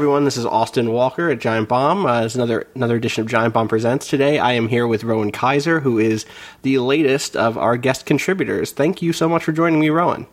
everyone, 0.00 0.24
this 0.24 0.38
is 0.38 0.46
Austin 0.46 0.90
Walker 0.92 1.28
at 1.28 1.40
Giant 1.40 1.68
Bomb. 1.68 2.06
Uh, 2.06 2.22
it's 2.22 2.34
another 2.34 2.66
another 2.74 2.96
edition 2.96 3.20
of 3.20 3.28
Giant 3.28 3.52
Bomb 3.52 3.68
Presents. 3.68 4.08
Today 4.08 4.38
I 4.38 4.54
am 4.54 4.66
here 4.66 4.86
with 4.86 5.04
Rowan 5.04 5.30
Kaiser, 5.30 5.78
who 5.78 5.98
is 5.98 6.24
the 6.62 6.78
latest 6.78 7.36
of 7.36 7.58
our 7.58 7.76
guest 7.76 8.06
contributors. 8.06 8.72
Thank 8.72 9.02
you 9.02 9.12
so 9.12 9.28
much 9.28 9.44
for 9.44 9.52
joining 9.52 9.78
me, 9.78 9.90
Rowan. 9.90 10.26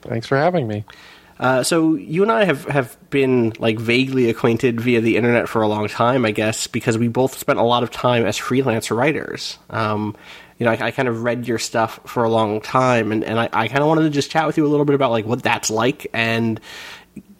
Thanks 0.00 0.26
for 0.26 0.38
having 0.38 0.66
me. 0.66 0.86
Uh, 1.38 1.62
so 1.62 1.96
you 1.96 2.22
and 2.22 2.32
I 2.32 2.44
have, 2.44 2.64
have 2.64 2.96
been 3.10 3.52
like 3.58 3.78
vaguely 3.78 4.30
acquainted 4.30 4.80
via 4.80 5.02
the 5.02 5.18
internet 5.18 5.50
for 5.50 5.60
a 5.60 5.68
long 5.68 5.86
time, 5.86 6.24
I 6.24 6.30
guess, 6.30 6.66
because 6.66 6.96
we 6.96 7.08
both 7.08 7.36
spent 7.36 7.58
a 7.58 7.62
lot 7.62 7.82
of 7.82 7.90
time 7.90 8.24
as 8.24 8.38
freelance 8.38 8.90
writers. 8.90 9.58
Um, 9.68 10.16
you 10.58 10.64
know, 10.64 10.72
I, 10.72 10.86
I, 10.86 10.90
kind 10.92 11.08
of 11.08 11.24
read 11.24 11.46
your 11.46 11.58
stuff 11.58 12.00
for 12.06 12.24
a 12.24 12.30
long 12.30 12.60
time, 12.60 13.12
and, 13.12 13.24
and 13.24 13.38
I, 13.38 13.50
I 13.52 13.68
kind 13.68 13.80
of 13.80 13.88
wanted 13.88 14.02
to 14.02 14.10
just 14.10 14.30
chat 14.30 14.46
with 14.46 14.56
you 14.56 14.64
a 14.64 14.68
little 14.68 14.86
bit 14.86 14.94
about 14.94 15.10
like 15.10 15.26
what 15.26 15.42
that's 15.42 15.68
like, 15.68 16.06
and 16.14 16.60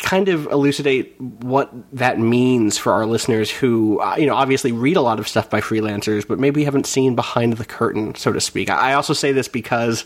kind 0.05 0.29
of 0.29 0.47
elucidate 0.49 1.19
what 1.19 1.73
that 1.95 2.19
means 2.19 2.77
for 2.77 2.93
our 2.93 3.07
listeners 3.07 3.51
who, 3.51 3.99
uh, 4.01 4.17
you 4.19 4.27
know, 4.27 4.35
obviously 4.35 4.71
read 4.71 4.99
a 4.99 5.01
lot 5.01 5.19
of 5.19 5.27
stuff 5.27 5.49
by 5.49 5.63
freelancers, 5.63 6.29
but 6.29 6.39
maybe 6.39 6.63
haven't 6.63 6.87
seen 6.87 7.15
behind 7.15 7.55
the 7.55 7.65
curtain, 7.65 8.15
so 8.15 8.31
to 8.31 8.39
speak. 8.39 8.69
I 8.69 8.93
also 8.93 9.15
say 9.15 9.33
this 9.33 9.49
because 9.49 10.05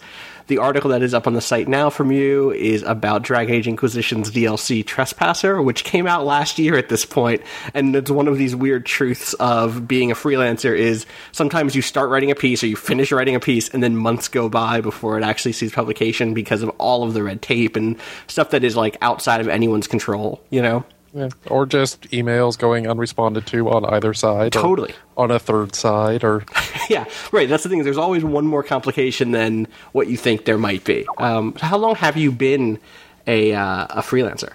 the 0.49 0.59
article 0.59 0.91
that 0.91 1.03
is 1.03 1.15
up 1.15 1.27
on 1.27 1.35
the 1.35 1.41
site 1.41 1.69
now 1.69 1.91
from 1.91 2.11
you 2.11 2.51
is 2.53 2.83
about 2.83 3.23
Dragon 3.23 3.55
Age 3.55 3.69
Inquisition's 3.69 4.31
DLC 4.31 4.85
Trespasser, 4.85 5.63
which 5.63 5.85
came 5.85 6.07
out 6.07 6.25
last 6.25 6.59
year 6.59 6.77
at 6.77 6.89
this 6.89 7.05
point, 7.05 7.43
and 7.75 7.95
it's 7.95 8.11
one 8.11 8.27
of 8.27 8.39
these 8.39 8.57
weird 8.57 8.85
truths 8.85 9.35
of 9.35 9.87
being 9.87 10.11
a 10.11 10.15
freelancer 10.15 10.77
is 10.77 11.07
sometimes 11.33 11.77
you 11.77 11.83
start 11.83 12.11
writing 12.11 12.31
a 12.31 12.35
piece 12.35 12.63
or 12.63 12.67
you 12.67 12.77
finish 12.77 13.13
writing 13.13 13.35
a 13.35 13.41
piece 13.41 13.69
and 13.69 13.83
then 13.83 13.97
months 13.97 14.29
go 14.29 14.49
by 14.49 14.81
before 14.81 15.19
it 15.19 15.25
actually 15.25 15.53
sees 15.53 15.73
publication 15.73 16.35
because 16.35 16.63
of 16.63 16.71
all 16.79 17.05
of 17.05 17.15
the 17.15 17.23
red 17.23 17.43
tape 17.43 17.77
and 17.77 17.97
stuff 18.27 18.51
that 18.51 18.65
is 18.65 18.75
like 18.75 18.97
outside 19.03 19.41
of 19.41 19.49
anyone's 19.49 19.87
control, 19.87 20.43
you 20.51 20.63
know? 20.63 20.85
Yeah. 21.14 21.31
Or 21.47 21.64
just 21.67 22.03
emails 22.11 22.59
going 22.59 22.84
unresponded 22.84 23.47
to 23.47 23.70
on 23.70 23.84
either 23.87 24.12
side. 24.12 24.53
Totally. 24.53 24.95
On 25.17 25.31
a 25.31 25.39
third 25.39 25.75
side, 25.75 26.23
or 26.23 26.45
yeah, 26.91 27.06
right. 27.33 27.48
That's 27.48 27.62
the 27.62 27.69
thing. 27.69 27.83
There's 27.83 27.98
always 27.98 28.25
one 28.25 28.47
more 28.47 28.62
complication 28.62 29.33
than 29.33 29.67
what 29.92 30.09
you 30.09 30.17
think 30.17 30.45
there 30.45 30.59
might 30.59 30.84
be. 30.84 31.06
Um, 31.17 31.55
how 31.55 31.79
long 31.79 31.95
have 31.97 32.17
you 32.17 32.31
been 32.31 32.79
a 33.27 33.55
uh, 33.55 33.86
a 33.91 34.03
freelancer? 34.03 34.53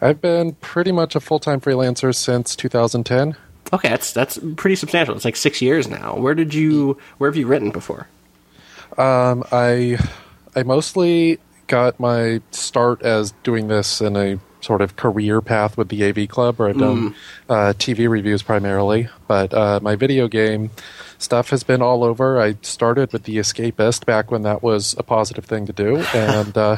I've 0.00 0.20
been 0.20 0.52
pretty 0.54 0.92
much 0.92 1.14
a 1.14 1.20
full 1.20 1.38
time 1.38 1.60
freelancer 1.60 2.14
since 2.14 2.56
2010. 2.56 3.36
Okay, 3.72 3.88
that's 3.88 4.12
that's 4.12 4.38
pretty 4.56 4.76
substantial. 4.76 5.14
It's 5.14 5.24
like 5.24 5.36
six 5.36 5.62
years 5.62 5.88
now. 5.88 6.16
Where 6.16 6.34
did 6.34 6.54
you? 6.54 6.98
Where 7.18 7.30
have 7.30 7.36
you 7.36 7.46
written 7.46 7.70
before? 7.70 8.08
Um, 8.98 9.44
I 9.52 9.98
I 10.56 10.62
mostly 10.64 11.38
got 11.68 12.00
my 12.00 12.40
start 12.50 13.02
as 13.02 13.32
doing 13.44 13.68
this 13.68 14.00
in 14.00 14.16
a 14.16 14.40
sort 14.60 14.80
of 14.80 14.96
career 14.96 15.40
path 15.40 15.76
with 15.76 15.88
the 15.88 16.04
AV 16.04 16.28
Club, 16.28 16.58
where 16.58 16.68
I've 16.68 16.78
done 16.78 17.10
mm. 17.10 17.14
uh, 17.48 17.72
TV 17.74 18.08
reviews 18.08 18.42
primarily. 18.42 19.08
But 19.26 19.54
uh, 19.54 19.80
my 19.82 19.96
video 19.96 20.28
game 20.28 20.70
stuff 21.18 21.50
has 21.50 21.62
been 21.62 21.82
all 21.82 22.04
over. 22.04 22.40
I 22.40 22.56
started 22.62 23.12
with 23.12 23.24
The 23.24 23.36
Escapist 23.36 24.04
back 24.06 24.30
when 24.30 24.42
that 24.42 24.62
was 24.62 24.94
a 24.98 25.02
positive 25.02 25.44
thing 25.44 25.66
to 25.66 25.72
do, 25.72 25.96
and 26.14 26.56
uh, 26.56 26.76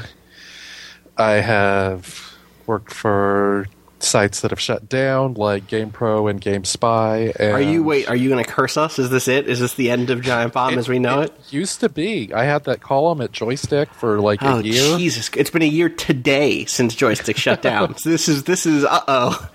I 1.16 1.32
have 1.32 2.36
worked 2.66 2.92
for 2.92 3.66
sites 4.02 4.40
that 4.40 4.50
have 4.50 4.60
shut 4.60 4.88
down, 4.88 5.34
like 5.34 5.66
GamePro 5.66 6.30
and 6.30 6.40
GameSpy. 6.40 7.34
And 7.38 7.52
are 7.52 7.60
you 7.60 7.82
wait? 7.82 8.08
Are 8.08 8.16
you 8.16 8.28
going 8.28 8.42
to 8.42 8.50
curse 8.50 8.76
us? 8.76 8.98
Is 8.98 9.10
this 9.10 9.28
it? 9.28 9.48
Is 9.48 9.60
this 9.60 9.74
the 9.74 9.90
end 9.90 10.10
of 10.10 10.22
Giant 10.22 10.52
Bomb 10.52 10.74
it, 10.74 10.78
as 10.78 10.88
we 10.88 10.98
know 10.98 11.20
it, 11.20 11.30
it? 11.30 11.52
Used 11.52 11.80
to 11.80 11.88
be. 11.88 12.32
I 12.32 12.44
had 12.44 12.64
that 12.64 12.80
column 12.80 13.20
at 13.20 13.32
Joystick 13.32 13.92
for 13.94 14.20
like 14.20 14.42
oh, 14.42 14.58
a 14.58 14.62
year. 14.62 14.98
Jesus, 14.98 15.30
it's 15.36 15.50
been 15.50 15.62
a 15.62 15.66
year 15.66 15.88
today 15.88 16.64
since 16.64 16.94
Joystick 16.94 17.36
shut 17.36 17.62
down. 17.62 17.96
so 17.96 18.10
this 18.10 18.28
is 18.28 18.44
this 18.44 18.66
is 18.66 18.84
uh 18.84 19.00
oh. 19.08 19.50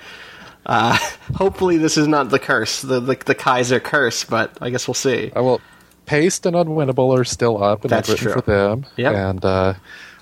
Uh, 0.65 0.97
hopefully, 1.35 1.77
this 1.77 1.97
is 1.97 2.09
not 2.09 2.29
the 2.29 2.39
curse, 2.39 2.81
the, 2.81 2.99
the, 2.99 3.15
the 3.25 3.33
Kaiser 3.33 3.79
curse, 3.79 4.25
but 4.25 4.57
I 4.59 4.69
guess 4.69 4.85
we'll 4.85 4.95
see. 4.95 5.31
I 5.33 5.39
will. 5.39 5.61
Paste 6.05 6.45
and 6.45 6.55
Unwinnable 6.57 7.17
are 7.17 7.23
still 7.23 7.63
up, 7.63 7.83
and 7.83 7.89
That's 7.89 8.09
I've 8.09 8.15
written 8.15 8.33
true. 8.33 8.41
for 8.41 8.51
them. 8.51 8.85
Yep. 8.97 9.15
And 9.15 9.45
uh, 9.45 9.73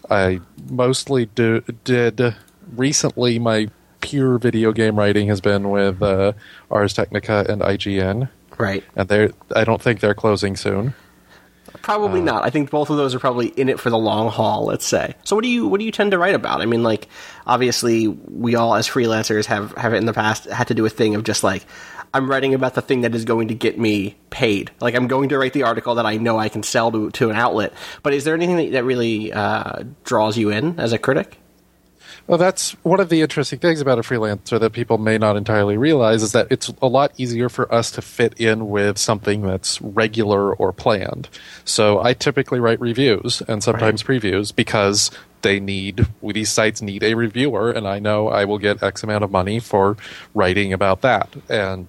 I 0.09 0.39
mostly 0.69 1.25
do, 1.27 1.61
did 1.83 2.35
recently 2.75 3.39
my 3.39 3.69
pure 4.05 4.37
video 4.37 4.71
game 4.71 4.97
writing 4.97 5.27
has 5.27 5.41
been 5.41 5.69
with 5.69 6.01
uh, 6.01 6.33
Ars 6.71 6.93
Technica 6.93 7.45
and 7.49 7.61
IGN. 7.61 8.29
Right. 8.57 8.83
And 8.95 9.09
they 9.09 9.29
I 9.55 9.63
don't 9.63 9.81
think 9.81 9.99
they're 9.99 10.13
closing 10.13 10.55
soon. 10.55 10.93
Probably 11.81 12.21
uh, 12.21 12.23
not. 12.23 12.43
I 12.43 12.49
think 12.49 12.69
both 12.69 12.89
of 12.89 12.97
those 12.97 13.13
are 13.13 13.19
probably 13.19 13.47
in 13.47 13.69
it 13.69 13.79
for 13.79 13.89
the 13.89 13.97
long 13.97 14.29
haul. 14.29 14.65
Let's 14.65 14.85
say. 14.85 15.15
So, 15.23 15.35
what 15.35 15.43
do 15.43 15.49
you 15.49 15.67
what 15.67 15.79
do 15.79 15.85
you 15.85 15.91
tend 15.91 16.11
to 16.11 16.17
write 16.17 16.35
about? 16.35 16.61
I 16.61 16.65
mean, 16.65 16.83
like 16.83 17.07
obviously, 17.45 18.07
we 18.07 18.55
all 18.55 18.75
as 18.75 18.87
freelancers 18.87 19.45
have 19.45 19.73
have 19.73 19.93
in 19.93 20.05
the 20.05 20.13
past 20.13 20.45
had 20.45 20.67
to 20.67 20.73
do 20.73 20.85
a 20.85 20.89
thing 20.89 21.15
of 21.15 21.23
just 21.23 21.43
like 21.43 21.65
I'm 22.13 22.29
writing 22.29 22.53
about 22.53 22.75
the 22.75 22.81
thing 22.81 23.01
that 23.01 23.13
is 23.13 23.25
going 23.25 23.49
to 23.49 23.55
get 23.55 23.77
me 23.77 24.15
paid. 24.29 24.71
Like 24.79 24.95
I'm 24.95 25.07
going 25.07 25.29
to 25.29 25.37
write 25.37 25.53
the 25.53 25.63
article 25.63 25.95
that 25.95 26.05
I 26.05 26.17
know 26.17 26.37
I 26.37 26.49
can 26.49 26.63
sell 26.63 26.91
to 26.91 27.09
to 27.11 27.29
an 27.29 27.35
outlet. 27.35 27.73
But 28.03 28.13
is 28.13 28.23
there 28.23 28.33
anything 28.33 28.57
that, 28.57 28.71
that 28.71 28.83
really 28.85 29.33
uh, 29.33 29.83
draws 30.05 30.37
you 30.37 30.49
in 30.51 30.79
as 30.79 30.93
a 30.93 30.97
critic? 30.97 31.37
Well, 32.27 32.39
that's 32.39 32.71
one 32.83 32.99
of 32.99 33.09
the 33.09 33.21
interesting 33.21 33.59
things 33.59 33.81
about 33.81 33.99
a 33.99 34.01
freelancer 34.01 34.59
that 34.59 34.73
people 34.73 34.97
may 34.97 35.19
not 35.19 35.37
entirely 35.37 35.77
realize 35.77 36.23
is 36.23 36.31
that 36.31 36.47
it's 36.49 36.73
a 36.81 36.87
lot 36.87 37.11
easier 37.17 37.49
for 37.49 37.71
us 37.73 37.91
to 37.91 38.01
fit 38.01 38.33
in 38.39 38.67
with 38.67 38.97
something 38.97 39.43
that's 39.43 39.79
regular 39.79 40.55
or 40.55 40.73
planned. 40.73 41.29
So 41.65 42.01
I 42.01 42.13
typically 42.13 42.59
write 42.59 42.81
reviews 42.81 43.43
and 43.47 43.63
sometimes 43.63 44.07
right. 44.07 44.21
previews 44.21 44.55
because 44.55 45.11
they 45.43 45.59
need 45.59 46.07
these 46.23 46.49
sites 46.49 46.81
need 46.81 47.03
a 47.03 47.13
reviewer 47.13 47.71
and 47.71 47.87
I 47.87 47.99
know 47.99 48.29
I 48.29 48.45
will 48.45 48.57
get 48.57 48.81
X 48.81 49.03
amount 49.03 49.23
of 49.23 49.29
money 49.29 49.59
for 49.59 49.95
writing 50.33 50.73
about 50.73 51.01
that. 51.01 51.29
And 51.47 51.87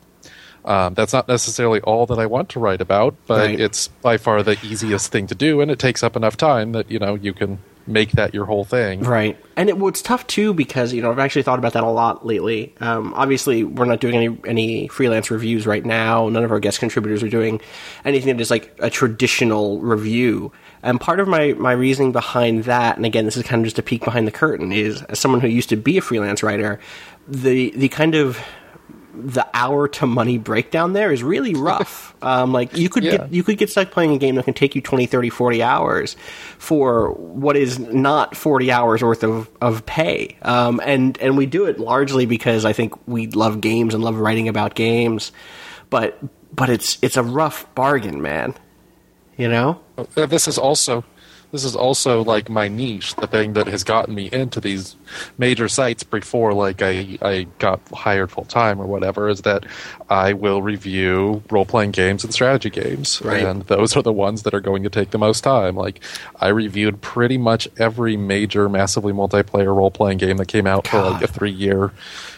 um, 0.67 0.93
that's 0.93 1.15
not 1.15 1.29
necessarily 1.29 1.81
all 1.81 2.05
that 2.07 2.19
I 2.19 2.27
want 2.27 2.51
to 2.51 2.61
write 2.61 2.83
about, 2.83 3.15
but 3.27 3.39
right. 3.39 3.59
it's 3.59 3.89
by 3.89 4.19
far 4.19 4.43
the 4.43 4.59
easiest 4.65 5.13
thing 5.13 5.29
to 5.29 5.35
do, 5.35 5.61
and 5.61 5.71
it 5.71 5.79
takes 5.79 6.03
up 6.03 6.17
enough 6.17 6.37
time 6.37 6.73
that 6.73 6.91
you 6.91 6.99
know 6.99 7.15
you 7.15 7.33
can 7.33 7.61
make 7.87 8.13
that 8.13 8.35
your 8.35 8.45
whole 8.45 8.65
thing. 8.65 9.01
Right. 9.01 9.39
And 9.57 9.69
it, 9.69 9.79
well, 9.79 9.89
it's 9.89 10.03
tough 10.03 10.27
too 10.27 10.53
because 10.53 10.93
you 10.93 11.03
know 11.03 11.11
I've 11.11 11.19
actually 11.19 11.43
thought 11.43 11.59
about 11.59 11.73
that 11.75 11.85
a 11.85 11.91
lot 11.91 12.27
lately. 12.27 12.75
Um, 12.81 13.15
obviously, 13.15 13.65
we're 13.65 13.85
not 13.85 14.01
doing 14.01 14.15
any 14.15 14.39
any 14.47 14.89
freelance 14.89 15.31
reviews 15.31 15.67
right 15.67 15.85
now. 15.85 16.29
None 16.29 16.45
of 16.45 16.53
our 16.53 16.61
guest 16.61 16.79
contributors 16.79 17.23
are 17.23 17.29
doing 17.29 17.61
anything 18.05 18.37
that 18.37 18.43
is 18.43 18.51
like 18.51 18.75
a 18.79 18.91
traditional 18.91 19.81
review. 19.81 20.53
And 20.83 21.01
part 21.01 21.21
of 21.21 21.29
my 21.29 21.55
my 21.55 21.73
reasoning 21.73 22.13
behind 22.13 22.65
that, 22.65 22.97
and 22.97 23.07
again, 23.07 23.25
this 23.25 23.37
is 23.37 23.43
kind 23.43 23.61
of 23.61 23.67
just 23.67 23.79
a 23.79 23.83
peek 23.83 24.05
behind 24.05 24.27
the 24.27 24.33
curtain, 24.33 24.73
is 24.73 25.03
as 25.03 25.19
someone 25.19 25.41
who 25.41 25.49
used 25.49 25.69
to 25.71 25.77
be 25.77 25.99
a 25.99 26.03
freelance 26.03 26.43
writer, 26.43 26.79
the 27.29 27.71
the 27.77 27.89
kind 27.89 28.15
of 28.15 28.39
the 29.17 29.47
hour 29.55 29.89
to 29.89 30.07
money 30.07 30.39
breakdown 30.39 30.93
there 30.93 31.11
is 31.11 31.23
really 31.23 31.55
rough. 31.55 32.15
Um, 32.23 32.51
like 32.53 32.77
you 32.77 32.89
could 32.89 33.05
yeah. 33.05 33.19
get 33.19 33.33
you 33.33 33.45
could 33.45 33.59
get 33.59 33.71
stuck 33.71 33.91
playing 33.91 34.13
a 34.13 34.19
game 34.19 34.37
that 34.37 34.47
can 34.47 34.55
take 34.55 34.75
you 34.75 34.81
20, 34.81 35.05
30, 35.05 35.29
40 35.29 35.63
hours 35.63 36.17
for 36.59 37.13
what 37.13 37.57
is 37.57 37.79
not 37.79 38.35
40 38.35 38.73
hours 38.73 39.03
worth 39.03 39.23
of, 39.23 39.51
of 39.61 39.85
pay. 39.85 40.37
Um, 40.41 40.81
and 40.83 41.17
and 41.19 41.37
we 41.37 41.45
do 41.45 41.67
it 41.67 41.79
largely 41.79 42.25
because 42.25 42.65
I 42.65 42.73
think 42.73 42.95
we 43.07 43.27
love 43.29 43.61
games 43.61 43.93
and 43.95 44.03
love 44.03 44.17
writing 44.17 44.49
about 44.49 44.75
games. 44.75 45.31
But 45.91 46.19
but 46.55 46.71
it's 46.71 46.99
it's 47.03 47.19
a 47.19 47.23
rough 47.23 47.73
bargain, 47.75 48.23
man. 48.23 48.55
You 49.37 49.49
know? 49.49 49.81
This 50.15 50.49
is 50.49 50.57
also 50.57 51.05
this 51.57 51.65
is 51.65 51.75
also 51.75 52.23
like 52.23 52.51
my 52.51 52.69
niche, 52.69 53.17
the 53.17 53.27
thing 53.27 53.55
that 53.55 53.67
has 53.67 53.83
gotten 53.83 54.15
me 54.15 54.29
into 54.31 54.61
these 54.61 54.95
major 55.39 55.69
sites 55.69 56.03
before 56.03 56.53
like 56.53 56.83
I, 56.83 57.17
I 57.23 57.47
got 57.59 57.81
hired 57.95 58.31
full 58.31 58.45
time 58.45 58.79
or 58.79 58.87
whatever, 58.87 59.31
is 59.31 59.41
that 59.43 59.65
I 60.11 60.35
will 60.35 60.61
review 60.61 61.43
role 61.51 61.65
playing 61.65 61.93
games 61.93 62.25
and 62.25 62.35
strategy 62.35 62.69
games. 62.69 63.23
Right. 63.23 63.43
And 63.43 63.63
those 63.63 63.97
are 63.97 64.03
the 64.03 64.13
ones 64.13 64.43
that 64.43 64.53
are 64.53 64.61
going 64.61 64.83
to 64.83 64.91
take 64.91 65.13
the 65.13 65.19
most 65.19 65.43
time. 65.43 65.77
Like 65.77 66.01
I 66.43 66.49
reviewed 66.49 67.01
pretty 67.01 67.39
much 67.39 67.69
every 67.79 68.19
major 68.19 68.69
massively 68.69 69.15
multiplayer 69.15 69.75
role 69.75 69.91
playing 69.91 70.19
game 70.19 70.37
that 70.37 70.49
came 70.49 70.67
out 70.67 70.85
God. 70.85 70.91
for 70.91 71.11
like 71.11 71.23
a 71.23 71.27
three 71.27 71.51
year 71.51 71.91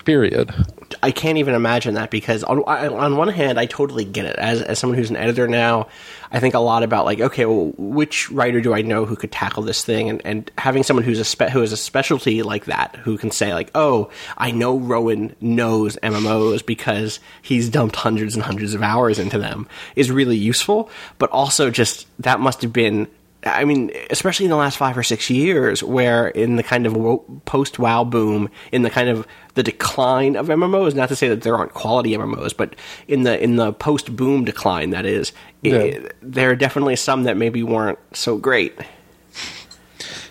period. 0.04 0.54
I 1.02 1.10
can't 1.10 1.38
even 1.38 1.54
imagine 1.54 1.94
that 1.94 2.10
because 2.12 2.44
on 2.44 2.60
on 2.60 3.16
one 3.16 3.28
hand, 3.28 3.58
I 3.58 3.66
totally 3.66 4.04
get 4.04 4.26
it. 4.26 4.36
As 4.36 4.62
as 4.62 4.78
someone 4.78 4.96
who's 4.96 5.10
an 5.10 5.16
editor 5.16 5.48
now, 5.48 5.88
I 6.30 6.40
think 6.40 6.54
a 6.54 6.58
lot 6.58 6.82
about 6.82 7.04
like, 7.04 7.20
okay, 7.20 7.46
well, 7.46 7.72
which 7.76 8.30
writer 8.30 8.60
do 8.60 8.74
I 8.74 8.82
know 8.82 9.04
who 9.04 9.16
could 9.16 9.32
tackle 9.32 9.62
this 9.62 9.84
thing? 9.84 10.08
And 10.08 10.22
and 10.24 10.50
having 10.58 10.82
someone 10.82 11.04
who's 11.04 11.18
a 11.18 11.24
spe- 11.24 11.50
who 11.50 11.60
has 11.60 11.72
a 11.72 11.76
specialty 11.76 12.42
like 12.42 12.66
that, 12.66 12.96
who 12.96 13.16
can 13.18 13.30
say 13.30 13.54
like, 13.54 13.70
oh, 13.74 14.10
I 14.36 14.50
know 14.50 14.78
Rowan 14.78 15.34
knows 15.40 15.96
MMOs 16.02 16.64
because 16.64 17.20
he's 17.42 17.68
dumped 17.68 17.96
hundreds 17.96 18.34
and 18.34 18.44
hundreds 18.44 18.74
of 18.74 18.82
hours 18.82 19.18
into 19.18 19.38
them, 19.38 19.68
is 19.96 20.10
really 20.10 20.36
useful. 20.36 20.90
But 21.18 21.30
also, 21.30 21.70
just 21.70 22.06
that 22.18 22.40
must 22.40 22.62
have 22.62 22.72
been 22.72 23.08
I 23.44 23.64
mean, 23.64 23.92
especially 24.10 24.46
in 24.46 24.50
the 24.50 24.56
last 24.56 24.76
five 24.76 24.98
or 24.98 25.02
six 25.02 25.30
years, 25.30 25.82
where 25.82 26.28
in 26.28 26.56
the 26.56 26.62
kind 26.62 26.86
of 26.86 27.44
post 27.44 27.78
WoW 27.78 28.02
boom, 28.02 28.50
in 28.72 28.82
the 28.82 28.90
kind 28.90 29.08
of 29.08 29.26
the 29.54 29.62
decline 29.62 30.34
of 30.34 30.48
MMOs, 30.48 30.94
not 30.94 31.08
to 31.10 31.16
say 31.16 31.28
that 31.28 31.42
there 31.42 31.56
aren't 31.56 31.72
quality 31.72 32.16
MMOs, 32.16 32.56
but 32.56 32.74
in 33.06 33.22
the 33.22 33.40
in 33.42 33.56
the 33.56 33.72
post 33.72 34.14
boom 34.16 34.44
decline, 34.44 34.90
that 34.90 35.06
is, 35.06 35.32
yeah. 35.62 35.74
it, 35.74 36.16
there 36.20 36.50
are 36.50 36.56
definitely 36.56 36.96
some 36.96 37.24
that 37.24 37.36
maybe 37.36 37.62
weren't 37.62 37.98
so 38.12 38.38
great. 38.38 38.76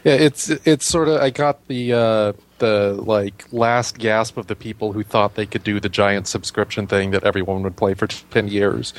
Yeah, 0.04 0.14
it's 0.14 0.50
it's 0.50 0.86
sort 0.86 1.08
of 1.08 1.22
I 1.22 1.30
got 1.30 1.66
the 1.68 1.94
uh, 1.94 2.34
the 2.60 2.94
like 2.94 3.46
last 3.52 3.98
gasp 3.98 4.38
of 4.38 4.48
the 4.48 4.56
people 4.56 4.92
who 4.92 5.04
thought 5.04 5.36
they 5.36 5.46
could 5.46 5.64
do 5.64 5.80
the 5.80 5.90
giant 5.90 6.28
subscription 6.28 6.88
thing 6.88 7.12
that 7.12 7.24
everyone 7.24 7.64
would 7.64 7.76
play 7.76 7.94
for 7.94 8.08
10 8.08 8.48
years 8.48 8.94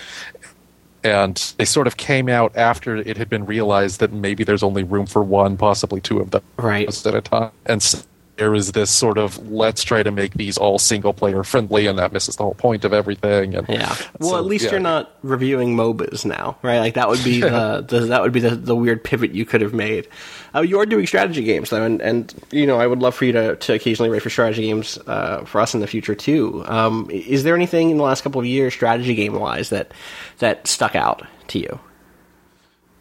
and 1.08 1.54
they 1.58 1.64
sort 1.64 1.86
of 1.86 1.96
came 1.96 2.28
out 2.28 2.56
after 2.56 2.96
it 2.96 3.16
had 3.16 3.28
been 3.28 3.44
realized 3.46 4.00
that 4.00 4.12
maybe 4.12 4.44
there's 4.44 4.62
only 4.62 4.82
room 4.82 5.06
for 5.06 5.22
one 5.22 5.56
possibly 5.56 6.00
two 6.00 6.20
of 6.20 6.30
them 6.30 6.42
Right. 6.56 6.88
at 7.06 7.14
a 7.14 7.20
time 7.20 7.50
and 7.66 7.82
so 7.82 7.98
there 8.38 8.54
is 8.54 8.72
this 8.72 8.90
sort 8.90 9.18
of 9.18 9.50
let's 9.50 9.82
try 9.82 10.02
to 10.02 10.10
make 10.10 10.34
these 10.34 10.56
all 10.56 10.78
single 10.78 11.12
player 11.12 11.42
friendly 11.42 11.86
and 11.86 11.98
that 11.98 12.12
misses 12.12 12.36
the 12.36 12.44
whole 12.44 12.54
point 12.54 12.84
of 12.84 12.92
everything 12.92 13.54
and 13.54 13.68
Yeah. 13.68 13.94
Well, 14.20 14.30
so, 14.30 14.38
at 14.38 14.44
least 14.46 14.66
yeah. 14.66 14.70
you're 14.72 14.80
not 14.80 15.12
reviewing 15.22 15.76
MOBAs 15.76 16.24
now, 16.24 16.56
right? 16.62 16.78
Like 16.78 16.94
that 16.94 17.08
would 17.08 17.22
be 17.24 17.40
the, 17.42 17.84
the 17.86 18.00
that 18.06 18.22
would 18.22 18.32
be 18.32 18.40
the, 18.40 18.56
the 18.56 18.76
weird 18.76 19.02
pivot 19.02 19.32
you 19.32 19.44
could 19.44 19.60
have 19.60 19.74
made. 19.74 20.08
Uh, 20.54 20.60
you 20.60 20.78
are 20.78 20.86
doing 20.86 21.06
strategy 21.06 21.42
games 21.42 21.70
though, 21.70 21.82
and, 21.82 22.00
and 22.00 22.34
you 22.50 22.66
know 22.66 22.78
I 22.78 22.86
would 22.86 23.00
love 23.00 23.14
for 23.14 23.24
you 23.24 23.32
to, 23.32 23.56
to 23.56 23.74
occasionally 23.74 24.10
write 24.10 24.22
for 24.22 24.30
strategy 24.30 24.62
games 24.62 24.98
uh, 25.06 25.44
for 25.44 25.60
us 25.60 25.74
in 25.74 25.80
the 25.80 25.86
future 25.86 26.14
too. 26.14 26.64
Um, 26.66 27.08
is 27.10 27.44
there 27.44 27.54
anything 27.54 27.90
in 27.90 27.96
the 27.96 28.04
last 28.04 28.22
couple 28.22 28.40
of 28.40 28.46
years, 28.46 28.72
strategy 28.72 29.14
game 29.14 29.34
wise, 29.34 29.70
that 29.70 29.92
that 30.38 30.66
stuck 30.66 30.94
out 30.94 31.26
to 31.48 31.58
you? 31.58 31.78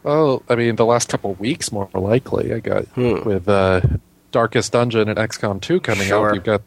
Well, 0.02 0.42
I 0.48 0.54
mean, 0.54 0.76
the 0.76 0.86
last 0.86 1.08
couple 1.08 1.32
of 1.32 1.40
weeks, 1.40 1.72
more 1.72 1.88
likely, 1.92 2.52
I 2.52 2.60
got 2.60 2.96
with 2.96 3.48
uh, 3.48 3.80
Darkest 4.32 4.72
Dungeon 4.72 5.08
and 5.08 5.18
XCOM 5.18 5.60
2 5.60 5.80
coming 5.80 6.08
Sure. 6.08 6.28
out. 6.30 6.34
You've 6.34 6.44
got 6.44 6.62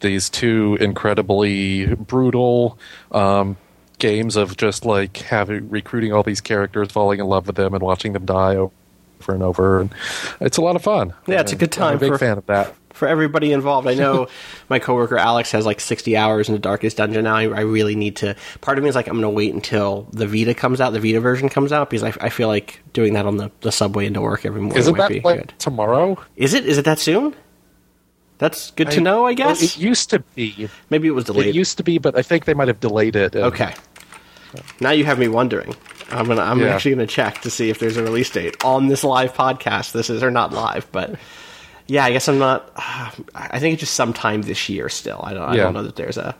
these 0.00 0.28
two 0.30 0.76
incredibly 0.80 1.86
brutal 1.94 2.78
um, 3.12 3.56
games 3.98 4.36
of 4.36 4.56
just 4.56 4.84
like 4.84 5.16
having 5.18 5.68
recruiting 5.70 6.12
all 6.12 6.22
these 6.22 6.40
characters, 6.40 6.90
falling 6.92 7.20
in 7.20 7.26
love 7.26 7.46
with 7.46 7.56
them, 7.56 7.74
and 7.74 7.82
watching 7.82 8.12
them 8.12 8.24
die 8.26 8.56
over 8.56 8.72
and 9.28 9.42
over. 9.42 9.80
And 9.80 9.94
it's 10.40 10.56
a 10.58 10.60
lot 10.62 10.76
of 10.76 10.82
fun. 10.82 11.14
Yeah, 11.26 11.40
it's 11.40 11.52
a 11.52 11.56
good 11.56 11.72
time. 11.72 11.90
I'm 11.92 11.96
a 11.96 12.00
big 12.00 12.12
for- 12.12 12.18
fan 12.18 12.38
of 12.38 12.46
that. 12.46 12.74
For 12.96 13.06
everybody 13.08 13.52
involved. 13.52 13.86
I 13.86 13.94
know 13.94 14.28
my 14.68 14.78
coworker 14.78 15.16
Alex 15.18 15.52
has 15.52 15.64
like 15.66 15.80
60 15.80 16.16
hours 16.16 16.48
in 16.48 16.54
the 16.54 16.58
Darkest 16.58 16.96
Dungeon 16.96 17.24
now. 17.24 17.36
I, 17.36 17.42
I 17.44 17.60
really 17.60 17.94
need 17.96 18.16
to. 18.16 18.34
Part 18.60 18.78
of 18.78 18.84
me 18.84 18.90
is 18.90 18.96
like, 18.96 19.06
I'm 19.06 19.14
going 19.14 19.22
to 19.22 19.28
wait 19.30 19.54
until 19.54 20.08
the 20.12 20.26
Vita 20.26 20.54
comes 20.54 20.80
out, 20.80 20.90
the 20.92 21.00
Vita 21.00 21.20
version 21.20 21.48
comes 21.48 21.72
out, 21.72 21.90
because 21.90 22.02
I, 22.02 22.12
I 22.26 22.28
feel 22.30 22.48
like 22.48 22.80
doing 22.92 23.14
that 23.14 23.26
on 23.26 23.36
the, 23.36 23.50
the 23.60 23.70
subway 23.70 24.06
into 24.06 24.20
work 24.20 24.44
every 24.44 24.60
morning 24.60 24.78
Isn't 24.78 24.96
might 24.96 25.08
be 25.08 25.20
like 25.20 25.38
good. 25.40 25.54
tomorrow? 25.58 26.18
Is 26.36 26.54
it? 26.54 26.66
Is 26.66 26.78
it 26.78 26.84
that 26.86 26.98
soon? 26.98 27.34
That's 28.38 28.70
good 28.72 28.90
to 28.90 29.00
know, 29.00 29.20
I 29.20 29.28
Well, 29.28 29.34
guess. 29.34 29.62
it 29.62 29.78
used 29.78 30.10
to 30.10 30.18
be. 30.34 30.68
Maybe 30.90 31.08
it 31.08 31.12
was 31.12 31.24
delayed. 31.24 31.46
It 31.46 31.54
used 31.54 31.78
to 31.78 31.82
be, 31.82 31.96
but 31.98 32.18
I 32.18 32.22
think 32.22 32.44
they 32.44 32.52
might 32.52 32.68
have 32.68 32.80
delayed 32.80 33.16
it. 33.16 33.34
and- 33.34 33.44
okay. 33.44 33.74
Now 34.80 34.90
you 34.90 35.04
have 35.04 35.18
me 35.18 35.28
wondering. 35.28 35.74
I'm 36.10 36.26
gonna. 36.26 36.42
I'm 36.42 36.60
Yeah. 36.60 36.68
actually 36.68 36.92
gonna 36.94 37.06
check 37.06 37.40
to 37.42 37.50
see 37.50 37.68
if 37.70 37.78
there's 37.78 37.96
a 37.96 38.02
release 38.02 38.30
date 38.30 38.62
on 38.64 38.86
this 38.88 39.04
live 39.04 39.32
podcast. 39.34 39.92
This 39.92 40.08
is 40.08 40.22
or 40.22 40.30
not 40.30 40.52
live, 40.52 40.86
but 40.92 41.16
yeah, 41.86 42.04
I 42.04 42.12
guess 42.12 42.28
I'm 42.28 42.38
not. 42.38 42.70
I 43.34 43.58
think 43.58 43.74
it's 43.74 43.80
just 43.80 43.94
sometime 43.94 44.42
this 44.42 44.68
year. 44.68 44.88
Still, 44.88 45.20
I 45.22 45.34
don't. 45.34 45.42
I 45.48 45.56
don't 45.56 45.74
know 45.74 45.82
that 45.82 45.96
there's 45.96 46.16
a 46.18 46.34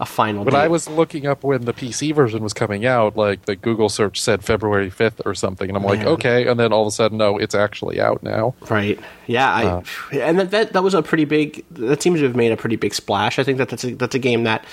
a 0.00 0.06
final. 0.06 0.44
When 0.44 0.54
date. 0.54 0.60
I 0.60 0.68
was 0.68 0.88
looking 0.88 1.26
up 1.26 1.44
when 1.44 1.66
the 1.66 1.74
PC 1.74 2.14
version 2.14 2.42
was 2.42 2.54
coming 2.54 2.86
out, 2.86 3.16
like 3.16 3.44
the 3.44 3.54
Google 3.54 3.90
search 3.90 4.18
said 4.20 4.42
February 4.42 4.90
5th 4.90 5.20
or 5.26 5.34
something, 5.34 5.68
and 5.68 5.76
I'm 5.76 5.84
like, 5.84 6.00
okay, 6.00 6.48
and 6.48 6.58
then 6.58 6.72
all 6.72 6.82
of 6.82 6.88
a 6.88 6.90
sudden, 6.90 7.18
no, 7.18 7.36
it's 7.36 7.54
actually 7.54 8.00
out 8.00 8.22
now. 8.22 8.54
Right. 8.70 8.98
Yeah. 9.26 9.52
I, 9.52 9.64
Uh. 9.66 9.82
and 10.12 10.38
that, 10.40 10.50
that 10.52 10.72
that 10.72 10.82
was 10.82 10.94
a 10.94 11.02
pretty 11.02 11.26
big. 11.26 11.64
That 11.72 12.02
seems 12.02 12.20
to 12.20 12.26
have 12.26 12.34
made 12.34 12.50
a 12.50 12.56
pretty 12.56 12.76
big 12.76 12.94
splash. 12.94 13.38
I 13.38 13.44
think 13.44 13.58
that 13.58 13.68
that's 13.68 13.84
a, 13.84 13.94
that's 13.94 14.14
a 14.14 14.18
game 14.18 14.44
that 14.44 14.64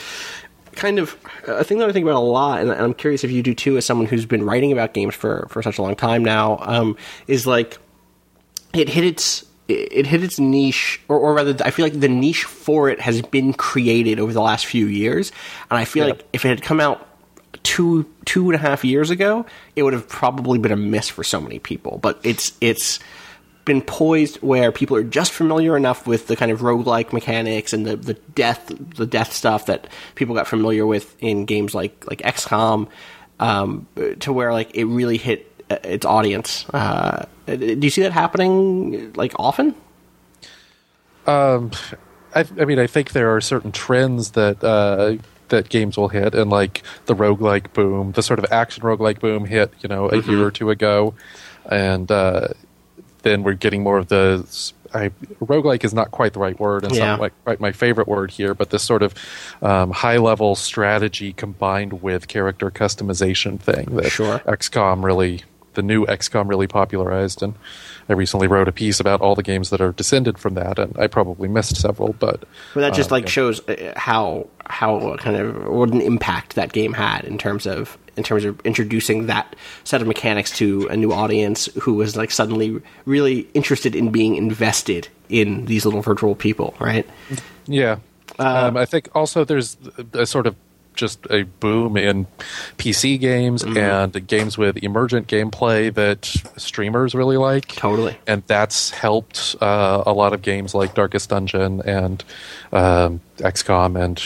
kind 0.75 0.97
of 1.00 1.18
a 1.47 1.63
thing 1.63 1.80
that 1.80 1.89
I 1.89 1.91
think 1.91 2.03
about 2.06 2.15
a 2.15 2.19
lot, 2.19 2.62
and 2.62 2.71
I'm 2.71 2.94
curious 2.94 3.23
if 3.25 3.31
you 3.31 3.44
do 3.44 3.53
too, 3.53 3.75
as 3.77 3.85
someone 3.85 4.07
who's 4.07 4.25
been 4.25 4.44
writing 4.45 4.71
about 4.71 4.94
games 4.94 5.13
for 5.13 5.45
for 5.50 5.62
such 5.62 5.77
a 5.77 5.81
long 5.81 5.95
time 5.97 6.23
now. 6.23 6.57
Um, 6.62 6.95
is 7.27 7.45
like 7.45 7.77
it 8.73 8.88
hit 8.88 9.03
its 9.03 9.44
it 9.68 10.06
hit 10.06 10.24
its 10.24 10.40
niche, 10.40 11.02
or, 11.10 11.18
or 11.19 11.34
rather, 11.34 11.56
I 11.66 11.72
feel 11.72 11.86
like 11.86 12.00
the 12.00 12.08
niche 12.08 12.46
for 12.46 12.90
it 12.90 13.00
has 13.02 13.22
been 13.22 13.54
created 13.54 14.19
over 14.19 14.31
the 14.34 14.42
last 14.42 14.66
few 14.66 14.86
years, 14.88 15.31
and 15.69 15.78
I 15.78 15.86
feel 15.86 16.06
Yeah. 16.08 16.14
like 16.14 16.25
if 16.34 16.46
it 16.46 16.50
had 16.50 16.62
come 16.62 16.80
out 16.80 17.06
two 17.64 18.06
two 18.25 18.46
and 18.50 18.56
a 18.56 18.58
half 18.58 18.86
years 18.86 19.10
ago, 19.10 19.46
it 19.75 19.84
would 19.84 19.94
have 19.94 20.08
probably 20.08 20.58
been 20.60 20.72
a 20.72 20.78
miss 20.78 21.10
for 21.10 21.24
so 21.24 21.42
many 21.42 21.60
people. 21.60 21.98
But 22.02 22.19
it's 22.24 22.54
it's 22.62 23.00
been 23.66 23.81
poised 23.81 24.38
where 24.38 24.72
people 24.72 24.96
are 24.96 25.04
just 25.04 25.34
familiar 25.34 25.75
enough 25.75 26.08
with 26.08 26.28
the 26.28 26.38
kind 26.38 26.52
of 26.52 26.62
roguelike 26.62 27.12
mechanics 27.12 27.74
and 27.74 27.86
the, 27.86 27.98
the 27.98 28.14
death 28.14 28.72
the 28.96 29.06
death 29.06 29.34
stuff 29.34 29.66
that 29.66 29.88
people 30.16 30.34
got 30.34 30.48
familiar 30.48 30.88
with 30.88 31.14
in 31.22 31.44
games 31.44 31.75
like 31.75 32.06
like 32.10 32.19
XCOM 32.19 32.88
um, 33.42 33.86
to 34.22 34.31
where 34.31 34.54
like 34.54 34.74
it 34.75 34.86
really 34.86 35.18
hit 35.18 35.46
its 35.69 36.06
audience. 36.06 36.66
Uh, 36.69 37.25
do 37.48 37.80
you 37.81 37.90
see 37.90 38.02
that 38.02 38.12
happening 38.14 39.14
like 39.14 39.34
often? 39.40 39.75
I, 42.36 42.46
I 42.60 42.66
mean, 42.66 42.80
I 42.80 42.88
think 42.88 43.12
there 43.12 43.36
are 43.36 43.42
certain 43.42 43.72
trends 43.72 44.31
that 44.31 44.64
uh, 44.64 45.16
that 45.50 45.69
games 45.69 45.98
will 45.98 46.10
hit, 46.10 46.36
and 46.36 46.50
like 46.50 46.84
the 47.06 47.16
roguelike 47.16 47.74
boom, 47.74 48.12
the 48.14 48.22
sort 48.24 48.40
of 48.40 48.46
action 48.52 48.84
roguelike 48.84 49.19
boom 49.19 49.46
hit, 49.46 49.74
you 49.81 49.90
know, 49.90 50.10
a 50.10 50.22
year 50.22 50.44
or 50.46 50.52
two 50.52 50.69
ago, 50.69 51.14
and 51.69 52.12
uh, 52.12 52.50
then 53.24 53.44
we're 53.44 53.54
getting 53.54 53.84
more 53.84 53.98
of 53.98 54.08
the. 54.08 54.46
I, 54.94 55.10
roguelike 55.42 55.84
is 55.84 55.94
not 55.94 56.12
quite 56.12 56.31
the 56.31 56.40
right 56.40 56.58
word, 56.58 56.84
and 56.84 56.92
it's 56.94 57.00
Yeah. 57.00 57.08
not 57.08 57.19
like 57.19 57.34
quite 57.44 57.60
my 57.60 57.74
favorite 57.74 58.08
word 58.08 58.31
here, 58.31 58.54
but 58.54 58.69
this 58.69 58.84
sort 58.84 59.04
of 59.04 59.14
um, 59.62 59.92
high 59.92 60.16
level 60.18 60.56
strategy 60.56 61.34
combined 61.34 62.02
with 62.02 62.30
character 62.30 62.72
customization 62.72 63.60
thing 63.60 63.98
that 63.98 64.10
Sure. 64.12 64.40
XCOM 64.40 65.04
really, 65.04 65.44
the 65.77 65.83
new 65.83 66.06
XCOM 66.07 66.50
really 66.50 66.68
popularized. 66.68 67.41
And 67.41 67.53
I 68.09 68.13
recently 68.13 68.47
wrote 68.47 68.68
a 68.68 68.71
piece 68.71 69.00
about 69.00 69.21
all 69.21 69.35
the 69.35 69.44
games 69.44 69.69
that 69.69 69.79
are 69.79 69.94
descended 69.94 70.38
from 70.38 70.56
that, 70.56 70.79
and 70.79 70.97
I 70.97 71.07
probably 71.07 71.47
missed 71.47 71.77
several, 71.77 72.13
but 72.13 72.44
But 72.74 72.81
that 72.81 72.94
just 72.94 73.12
um, 73.12 73.15
like 73.15 73.25
yeah. 73.25 73.29
shows 73.29 73.68
uh, 73.69 73.94
how 73.95 74.47
how 74.65 75.16
kind 75.18 75.37
of 75.37 75.68
what 75.68 75.94
an 75.94 76.02
impact 76.02 76.56
that 76.56 76.73
game 76.73 76.94
had 76.94 77.23
in 77.23 77.37
terms 77.37 77.66
of 77.66 77.97
in 78.18 78.23
terms 78.23 78.44
of 78.44 78.59
introducing 78.66 79.28
that 79.28 79.56
set 79.83 80.02
of 80.02 80.07
mechanics 80.07 80.52
to 80.57 80.87
a 80.90 80.97
new 80.97 81.13
audience 81.13 81.68
who 81.81 81.94
was 81.94 82.18
like 82.18 82.31
suddenly 82.31 82.81
really 83.06 83.47
interested 83.54 83.95
in 83.95 84.11
being 84.11 84.35
invested 84.35 85.07
in 85.30 85.66
these 85.66 85.85
little 85.85 86.02
virtual 86.02 86.33
people, 86.33 86.73
right? 86.80 87.07
Yeah. 87.68 87.99
Uh, 88.40 88.68
um, 88.68 88.78
I 88.78 88.85
think 88.85 89.09
also 89.13 89.45
there's 89.45 89.78
a 90.13 90.25
sort 90.25 90.47
of 90.47 90.56
just 90.97 91.25
a 91.30 91.44
boom 91.44 91.95
in 91.95 92.27
PC 92.77 93.18
games 93.19 93.63
Mm-hmm. 93.63 93.77
and 93.77 94.27
games 94.27 94.57
with 94.57 94.77
emergent 94.83 95.27
gameplay 95.27 95.94
that 95.94 96.25
streamers 96.57 97.16
really 97.16 97.37
like. 97.37 97.68
Totally. 97.69 98.18
And 98.27 98.44
that's 98.47 98.89
helped 98.89 99.56
uh, 99.61 100.04
a 100.06 100.11
lot 100.11 100.33
of 100.33 100.42
games 100.42 100.75
like 100.75 100.94
Darkest 100.94 101.30
Dungeon 101.30 101.81
and 101.85 102.23
um, 102.73 103.21
XCOM 103.37 104.04
and 104.04 104.21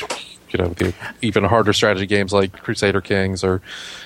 you 0.49 0.57
know 0.57 0.69
the 0.69 0.93
even 1.21 1.43
harder 1.45 1.71
strategy 1.73 2.05
games 2.07 2.33
like 2.33 2.51
Crusader 2.51 2.99
Kings 3.01 3.43
or 3.43 3.61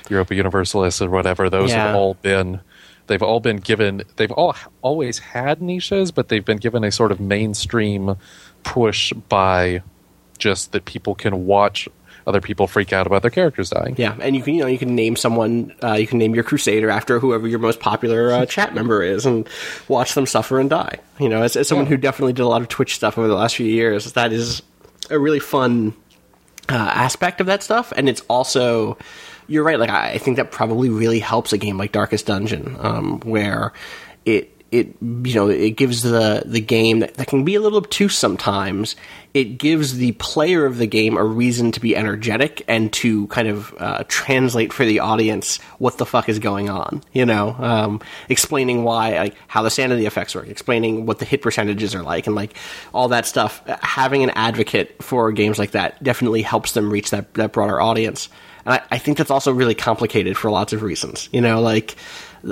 Europa 0.10 0.36
Universalis 0.36 1.02
or 1.02 1.10
whatever. 1.10 1.50
Those 1.50 1.72
Yeah. 1.72 1.88
have 1.88 1.96
all 1.96 2.16
been 2.16 2.60
they've 3.08 3.24
all 3.24 3.40
been 3.40 3.58
given 3.58 4.04
they've 4.18 4.32
all 4.32 4.56
always 4.82 5.20
had 5.20 5.62
niches, 5.62 6.12
but 6.12 6.28
they've 6.30 6.46
been 6.46 6.58
given 6.58 6.84
a 6.84 6.92
sort 6.92 7.12
of 7.12 7.20
mainstream 7.20 8.16
push 8.64 9.12
by 9.30 9.82
just 10.38 10.72
that 10.74 10.86
people 10.86 11.16
can 11.16 11.46
watch 11.46 11.88
other 12.28 12.42
people 12.42 12.66
freak 12.68 12.92
out 12.92 13.06
about 13.08 13.22
their 13.22 13.32
characters 13.32 13.70
dying. 13.70 13.96
Yeah, 13.98 14.16
and 14.20 14.36
you 14.36 14.42
can 14.42 14.54
you 14.56 14.62
know 14.62 14.68
you 14.68 14.78
can 14.78 14.96
name 14.96 15.16
someone 15.16 15.74
uh, 15.84 15.94
you 15.94 16.08
can 16.08 16.18
name 16.18 16.34
your 16.34 16.44
crusader 16.44 16.90
after 16.90 17.20
whoever 17.20 17.48
your 17.48 17.60
most 17.60 17.80
popular 17.80 18.32
uh, 18.32 18.46
chat 18.48 18.74
member 18.74 19.04
is, 19.04 19.26
and 19.26 19.48
watch 19.88 20.14
them 20.16 20.26
suffer 20.26 20.60
and 20.60 20.70
die. 20.70 21.00
You 21.20 21.30
know, 21.30 21.44
as, 21.44 21.56
as 21.56 21.68
someone 21.68 21.86
Yeah. 21.86 21.92
who 21.92 21.98
definitely 21.98 22.34
did 22.34 22.42
a 22.44 22.48
lot 22.48 22.62
of 22.62 22.68
Twitch 22.68 22.96
stuff 22.96 23.18
over 23.18 23.28
the 23.28 23.36
last 23.36 23.56
few 23.56 23.68
years, 23.68 24.12
that 24.14 24.34
is 24.34 24.62
a 25.10 25.20
really 25.20 25.40
fun 25.40 25.94
uh, 26.70 26.74
aspect 26.74 27.42
of 27.42 27.48
that 27.48 27.62
stuff, 27.62 27.94
and 27.96 28.10
it's 28.10 28.22
also 28.28 28.98
you're 29.48 29.64
right. 29.64 29.80
Like 29.80 29.92
I, 29.92 30.14
I 30.14 30.18
think 30.18 30.38
that 30.38 30.52
probably 30.52 30.90
really 30.90 31.20
helps 31.20 31.54
a 31.54 31.58
game 31.60 31.78
like 31.78 31.92
Darkest 31.92 32.26
Dungeon, 32.26 32.76
um, 32.80 33.20
where 33.20 33.72
it 34.26 34.52
it 34.72 34.88
you 35.02 35.36
know 35.36 35.48
it 35.50 35.72
gives 35.72 36.02
the 36.02 36.44
the 36.46 36.60
game 36.60 37.00
that, 37.00 37.14
that 37.16 37.28
can 37.28 37.46
be 37.46 37.56
a 37.56 37.62
little 37.62 37.78
obtuse 37.78 38.18
sometimes. 38.18 38.96
It 39.34 39.58
gives 39.58 39.98
the 39.98 40.14
player 40.14 40.66
of 40.66 40.78
the 40.78 40.88
game 40.88 41.18
a 41.18 41.24
reason 41.24 41.72
to 41.74 41.80
be 41.80 41.96
energetic 41.96 42.64
and 42.68 42.92
to 42.94 43.28
kind 43.28 43.48
of 43.48 43.74
uh, 43.78 44.04
translate 44.08 44.72
for 44.72 44.86
the 44.86 45.00
audience 45.00 45.58
what 45.78 45.98
the 45.98 46.06
fuck 46.06 46.30
is 46.30 46.40
going 46.40 46.70
on. 46.70 47.04
You 47.14 47.26
know, 47.26 47.56
um, 47.60 48.02
explaining 48.30 48.84
why 48.84 49.18
like 49.18 49.36
how 49.48 49.62
the 49.62 49.70
sanity 49.70 50.06
effects 50.06 50.36
work, 50.36 50.48
explaining 50.48 51.06
what 51.06 51.20
the 51.20 51.26
hit 51.26 51.42
percentages 51.42 51.94
are 51.94 52.04
like, 52.04 52.28
and 52.28 52.36
like 52.36 52.56
all 52.94 53.10
that 53.10 53.26
stuff. 53.26 53.62
Having 53.82 54.24
an 54.24 54.32
advocate 54.32 55.02
for 55.04 55.32
games 55.32 55.60
like 55.60 55.72
that 55.72 56.02
definitely 56.02 56.42
helps 56.42 56.72
them 56.74 56.92
reach 56.92 57.12
that 57.12 57.34
that 57.36 57.52
broader 57.52 57.80
audience. 57.80 58.30
And 58.66 58.74
I, 58.74 58.82
I 58.92 58.98
think 58.98 59.18
that's 59.18 59.32
also 59.32 59.52
really 59.52 59.76
complicated 59.76 60.38
for 60.38 60.50
lots 60.50 60.74
of 60.74 60.82
reasons. 60.82 61.30
You 61.32 61.42
know, 61.42 61.62
like 61.62 61.96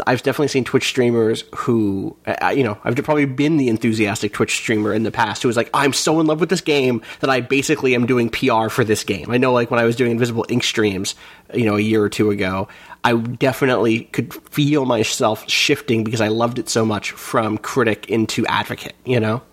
I've 0.07 0.23
definitely 0.23 0.47
seen 0.47 0.63
Twitch 0.63 0.87
streamers 0.87 1.43
who, 1.55 2.15
uh, 2.25 2.53
you 2.55 2.63
know, 2.63 2.77
I've 2.83 2.95
probably 2.95 3.25
been 3.25 3.57
the 3.57 3.69
enthusiastic 3.69 4.33
Twitch 4.33 4.55
streamer 4.55 4.93
in 4.93 5.03
the 5.03 5.11
past 5.11 5.41
who 5.43 5.47
was 5.47 5.57
like, 5.57 5.69
I'm 5.73 5.93
so 5.93 6.19
in 6.19 6.25
love 6.25 6.39
with 6.39 6.49
this 6.49 6.61
game 6.61 7.01
that 7.19 7.29
I 7.29 7.41
basically 7.41 7.93
am 7.93 8.05
doing 8.05 8.29
PR 8.29 8.69
for 8.69 8.83
this 8.83 9.03
game. 9.03 9.29
I 9.29 9.37
know, 9.37 9.53
like, 9.53 9.69
when 9.69 9.79
I 9.79 9.83
was 9.83 9.95
doing 9.95 10.11
Invisible, 10.11 10.45
Inc. 10.49 10.63
streams, 10.63 11.15
you 11.53 11.65
know, 11.65 11.75
a 11.75 11.81
year 11.81 12.01
or 12.01 12.09
two 12.09 12.31
ago, 12.31 12.67
I 13.03 13.15
definitely 13.15 14.05
could 14.05 14.33
feel 14.51 14.85
myself 14.85 15.47
shifting 15.49 16.03
because 16.03 16.21
I 16.21 16.29
loved 16.29 16.57
it 16.57 16.69
so 16.69 16.85
much 16.85 17.11
from 17.11 17.57
critic 17.57 18.09
into 18.09 18.45
advocate, 18.47 18.95
you 19.05 19.19
know? 19.19 19.43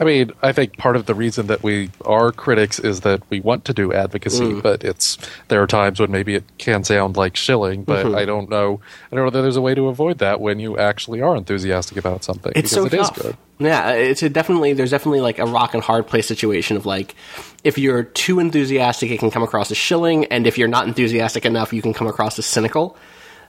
I 0.00 0.04
mean, 0.04 0.32
I 0.42 0.52
think 0.52 0.78
part 0.78 0.96
of 0.96 1.04
the 1.04 1.14
reason 1.14 1.48
that 1.48 1.62
we 1.62 1.90
are 2.06 2.32
critics 2.32 2.78
is 2.78 3.00
that 3.00 3.22
we 3.28 3.40
want 3.40 3.66
to 3.66 3.74
do 3.74 3.92
advocacy, 3.92 4.44
Mm. 4.44 4.62
but 4.62 4.82
it's 4.82 5.18
there 5.48 5.62
are 5.62 5.66
times 5.66 6.00
when 6.00 6.10
maybe 6.10 6.34
it 6.34 6.44
can 6.56 6.82
sound 6.84 7.18
like 7.18 7.36
shilling, 7.36 7.84
but 7.84 8.06
Mm-hmm. 8.06 8.14
I 8.16 8.24
don't 8.24 8.48
know. 8.48 8.80
I 9.12 9.16
don't 9.16 9.26
know 9.26 9.30
that 9.30 9.42
there's 9.42 9.56
a 9.56 9.60
way 9.60 9.74
to 9.74 9.88
avoid 9.88 10.16
that 10.18 10.40
when 10.40 10.58
you 10.58 10.78
actually 10.78 11.20
are 11.20 11.36
enthusiastic 11.36 11.98
about 11.98 12.24
something. 12.24 12.50
It's 12.56 12.70
because 12.74 12.90
so 12.90 12.96
it 12.96 12.98
is 12.98 13.08
tough. 13.10 13.22
good. 13.22 13.36
Yeah, 13.58 13.90
it's 13.90 14.22
a 14.22 14.30
definitely 14.30 14.72
there's 14.72 14.90
definitely 14.90 15.20
like 15.20 15.38
a 15.38 15.44
rock 15.44 15.74
and 15.74 15.82
hard 15.82 16.06
place 16.06 16.26
situation 16.26 16.78
of 16.78 16.86
like 16.86 17.14
if 17.62 17.76
you're 17.76 18.04
too 18.04 18.40
enthusiastic, 18.40 19.10
it 19.10 19.18
can 19.18 19.30
come 19.30 19.42
across 19.42 19.70
as 19.70 19.76
shilling, 19.76 20.24
and 20.26 20.46
if 20.46 20.56
you're 20.56 20.66
not 20.68 20.86
enthusiastic 20.88 21.44
enough, 21.44 21.74
you 21.74 21.82
can 21.82 21.92
come 21.92 22.06
across 22.06 22.38
as 22.38 22.46
cynical. 22.46 22.96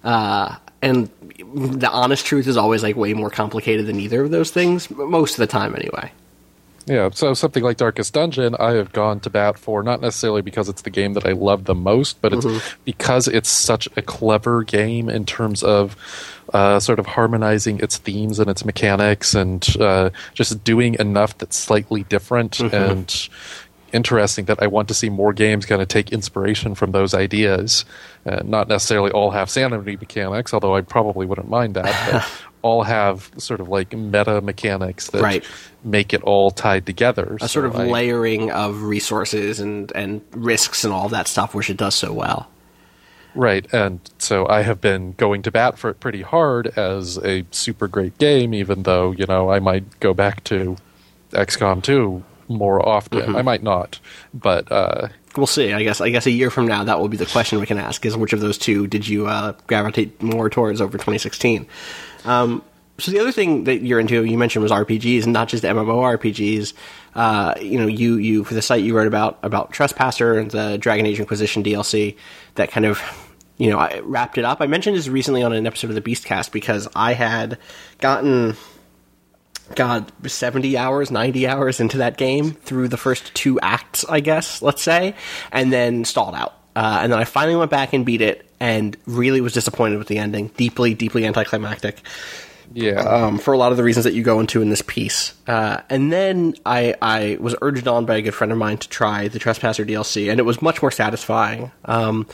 Uh, 0.03 0.55
and 0.81 1.09
the 1.55 1.89
honest 1.89 2.25
truth 2.25 2.47
is 2.47 2.57
always 2.57 2.83
like 2.83 2.97
way 2.97 3.13
more 3.13 3.29
complicated 3.29 3.85
than 3.85 3.99
either 4.01 4.21
of 4.21 4.31
those 4.31 4.51
things, 4.51 4.89
most 4.91 5.35
of 5.35 5.37
the 5.37 5.47
time 5.47 5.75
anyway. 5.75 6.11
Yeah, 6.91 7.09
so 7.13 7.33
something 7.33 7.63
like 7.63 7.77
Darkest 7.77 8.13
Dungeon, 8.13 8.53
I 8.59 8.71
have 8.71 8.91
gone 8.91 9.21
to 9.21 9.29
bat 9.29 9.57
for 9.57 9.81
not 9.81 10.01
necessarily 10.01 10.41
because 10.41 10.67
it's 10.67 10.81
the 10.81 10.89
game 10.89 11.13
that 11.13 11.25
I 11.25 11.31
love 11.31 11.63
the 11.63 11.73
most, 11.73 12.19
but 12.19 12.33
it's 12.33 12.45
because 12.83 13.29
it's 13.29 13.47
such 13.47 13.87
a 13.95 14.01
clever 14.01 14.63
game 14.63 15.07
in 15.07 15.23
terms 15.23 15.63
of 15.63 15.95
uh, 16.53 16.81
sort 16.81 16.99
of 16.99 17.05
harmonizing 17.05 17.79
its 17.79 17.97
themes 17.97 18.39
and 18.39 18.49
its 18.49 18.65
mechanics 18.65 19.33
and 19.33 19.65
uh, 19.79 20.09
just 20.33 20.65
doing 20.65 20.97
enough 20.99 21.37
that's 21.37 21.55
slightly 21.55 22.03
different 22.03 22.59
and 22.59 23.29
interesting 23.93 24.43
that 24.45 24.61
I 24.61 24.67
want 24.67 24.89
to 24.89 24.93
see 24.93 25.09
more 25.09 25.31
games 25.31 25.65
kind 25.65 25.81
of 25.81 25.87
take 25.87 26.11
inspiration 26.11 26.75
from 26.75 26.91
those 26.91 27.13
ideas. 27.13 27.85
Uh, 28.25 28.41
not 28.43 28.67
necessarily 28.67 29.11
all 29.11 29.31
have 29.31 29.49
sanity 29.49 29.95
mechanics, 29.95 30.53
although 30.53 30.75
I 30.75 30.81
probably 30.81 31.25
wouldn't 31.25 31.49
mind 31.49 31.75
that. 31.75 32.29
All 32.61 32.83
have 32.83 33.31
sort 33.37 33.59
of 33.59 33.69
like 33.69 33.93
meta 33.93 34.41
mechanics 34.41 35.09
that 35.11 35.21
Right. 35.21 35.43
make 35.83 36.13
it 36.13 36.21
all 36.23 36.51
tied 36.51 36.85
together. 36.85 37.37
A 37.41 37.47
sort 37.47 37.65
of 37.65 37.75
I, 37.75 37.85
layering 37.85 38.51
of 38.51 38.83
resources 38.83 39.59
and, 39.59 39.91
and 39.95 40.21
risks 40.31 40.83
and 40.83 40.93
all 40.93 41.09
that 41.09 41.27
stuff, 41.27 41.55
which 41.55 41.69
it 41.69 41.77
does 41.77 41.95
so 41.95 42.13
well. 42.13 42.47
Right, 43.33 43.65
and 43.73 44.01
so 44.17 44.45
I 44.47 44.63
have 44.63 44.81
been 44.81 45.13
going 45.13 45.41
to 45.43 45.51
bat 45.51 45.79
for 45.79 45.89
it 45.89 45.99
pretty 46.01 46.21
hard 46.21 46.67
as 46.77 47.17
a 47.17 47.45
super 47.51 47.87
great 47.87 48.17
game, 48.17 48.53
even 48.53 48.83
though, 48.83 49.11
you 49.11 49.25
know, 49.25 49.49
I 49.49 49.59
might 49.59 49.99
go 50.01 50.13
back 50.13 50.43
to 50.45 50.75
XCOM 51.31 51.81
2 51.81 52.23
more 52.49 52.85
often. 52.85 53.21
Mm-hmm. 53.21 53.35
I 53.37 53.41
might 53.41 53.63
not, 53.63 53.99
but 54.33 54.69
uh, 54.69 55.07
We'll 55.37 55.47
see. 55.47 55.71
I 55.71 55.83
guess. 55.83 56.01
I 56.01 56.09
guess 56.09 56.25
a 56.25 56.31
year 56.31 56.49
from 56.49 56.67
now, 56.67 56.83
that 56.83 56.99
will 56.99 57.07
be 57.07 57.15
the 57.15 57.25
question 57.25 57.59
we 57.59 57.65
can 57.65 57.77
ask: 57.77 58.05
is 58.05 58.17
which 58.17 58.33
of 58.33 58.41
those 58.41 58.57
two 58.57 58.85
did 58.87 59.07
you 59.07 59.27
uh, 59.27 59.53
gravitate 59.65 60.21
more 60.21 60.49
towards 60.49 60.81
over 60.81 60.97
2016? 60.97 61.65
Um, 62.25 62.63
so 62.97 63.11
the 63.11 63.19
other 63.19 63.31
thing 63.31 63.63
that 63.63 63.81
you're 63.81 63.99
into, 63.99 64.23
you 64.23 64.37
mentioned 64.37 64.63
was 64.63 64.71
RPGs, 64.71 65.23
and 65.23 65.33
not 65.33 65.47
just 65.47 65.63
MMORPGs. 65.63 66.73
Uh, 67.15 67.55
you 67.59 67.79
know, 67.79 67.87
you 67.87 68.15
you 68.15 68.43
for 68.43 68.53
the 68.53 68.61
site 68.61 68.83
you 68.83 68.95
wrote 68.95 69.07
about 69.07 69.39
about 69.43 69.71
Trespasser 69.71 70.37
and 70.37 70.51
the 70.51 70.77
Dragon 70.77 71.05
Age 71.05 71.19
Inquisition 71.19 71.63
DLC 71.63 72.15
that 72.55 72.71
kind 72.71 72.85
of 72.85 73.01
you 73.57 73.69
know 73.69 73.79
I 73.79 73.99
wrapped 74.03 74.37
it 74.37 74.45
up. 74.45 74.61
I 74.61 74.67
mentioned 74.67 74.95
this 74.95 75.07
recently 75.07 75.41
on 75.41 75.51
an 75.51 75.65
episode 75.65 75.89
of 75.89 75.95
the 75.95 76.01
Beastcast 76.01 76.51
because 76.51 76.87
I 76.95 77.13
had 77.13 77.57
gotten 77.99 78.55
God, 79.75 80.11
70 80.25 80.77
hours, 80.77 81.11
90 81.11 81.47
hours 81.47 81.79
into 81.79 81.97
that 81.99 82.17
game 82.17 82.51
through 82.51 82.89
the 82.89 82.97
first 82.97 83.33
two 83.33 83.59
acts, 83.61 84.05
I 84.07 84.19
guess, 84.19 84.61
let's 84.61 84.81
say, 84.81 85.15
and 85.51 85.71
then 85.71 86.05
stalled 86.05 86.35
out. 86.35 86.53
Uh, 86.75 86.99
and 87.01 87.11
then 87.11 87.19
I 87.19 87.23
finally 87.23 87.55
went 87.55 87.71
back 87.71 87.93
and 87.93 88.05
beat 88.05 88.21
it 88.21 88.45
and 88.61 88.95
really 89.07 89.41
was 89.41 89.53
disappointed 89.53 89.97
with 89.97 90.07
the 90.07 90.19
ending. 90.19 90.49
Deeply, 90.55 90.93
deeply 90.93 91.25
anticlimactic 91.25 91.99
yeah. 92.73 93.01
um, 93.01 93.39
for 93.39 93.55
a 93.55 93.57
lot 93.57 93.71
of 93.71 93.77
the 93.77 93.83
reasons 93.83 94.03
that 94.03 94.13
you 94.13 94.21
go 94.21 94.39
into 94.39 94.61
in 94.61 94.69
this 94.69 94.83
piece. 94.83 95.33
Uh, 95.47 95.81
and 95.89 96.11
then 96.13 96.53
I, 96.63 96.93
I 97.01 97.37
was 97.39 97.55
urged 97.63 97.87
on 97.87 98.05
by 98.05 98.17
a 98.17 98.21
good 98.21 98.35
friend 98.35 98.51
of 98.51 98.59
mine 98.59 98.77
to 98.77 98.87
try 98.87 99.29
the 99.29 99.39
Trespasser 99.39 99.83
DLC, 99.83 100.29
and 100.29 100.39
it 100.39 100.43
was 100.43 100.61
much 100.61 100.79
more 100.79 100.91
satisfying. 100.91 101.71
Um, 101.85 102.27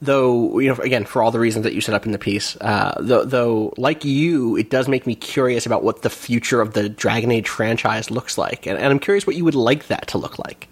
though, 0.00 0.58
you 0.58 0.70
know, 0.70 0.76
again, 0.76 1.04
for 1.04 1.22
all 1.22 1.30
the 1.30 1.38
reasons 1.38 1.64
that 1.64 1.74
you 1.74 1.82
set 1.82 1.94
up 1.94 2.06
in 2.06 2.12
the 2.12 2.18
piece, 2.18 2.56
uh, 2.62 2.96
though, 2.98 3.26
though, 3.26 3.74
like 3.76 4.06
you, 4.06 4.56
it 4.56 4.70
does 4.70 4.88
make 4.88 5.06
me 5.06 5.14
curious 5.14 5.66
about 5.66 5.84
what 5.84 6.00
the 6.00 6.10
future 6.10 6.62
of 6.62 6.72
the 6.72 6.88
Dragon 6.88 7.30
Age 7.30 7.50
franchise 7.50 8.10
looks 8.10 8.38
like, 8.38 8.66
and, 8.66 8.78
and 8.78 8.86
I'm 8.86 8.98
curious 8.98 9.26
what 9.26 9.36
you 9.36 9.44
would 9.44 9.54
like 9.54 9.88
that 9.88 10.08
to 10.08 10.18
look 10.18 10.38
like. 10.38 10.66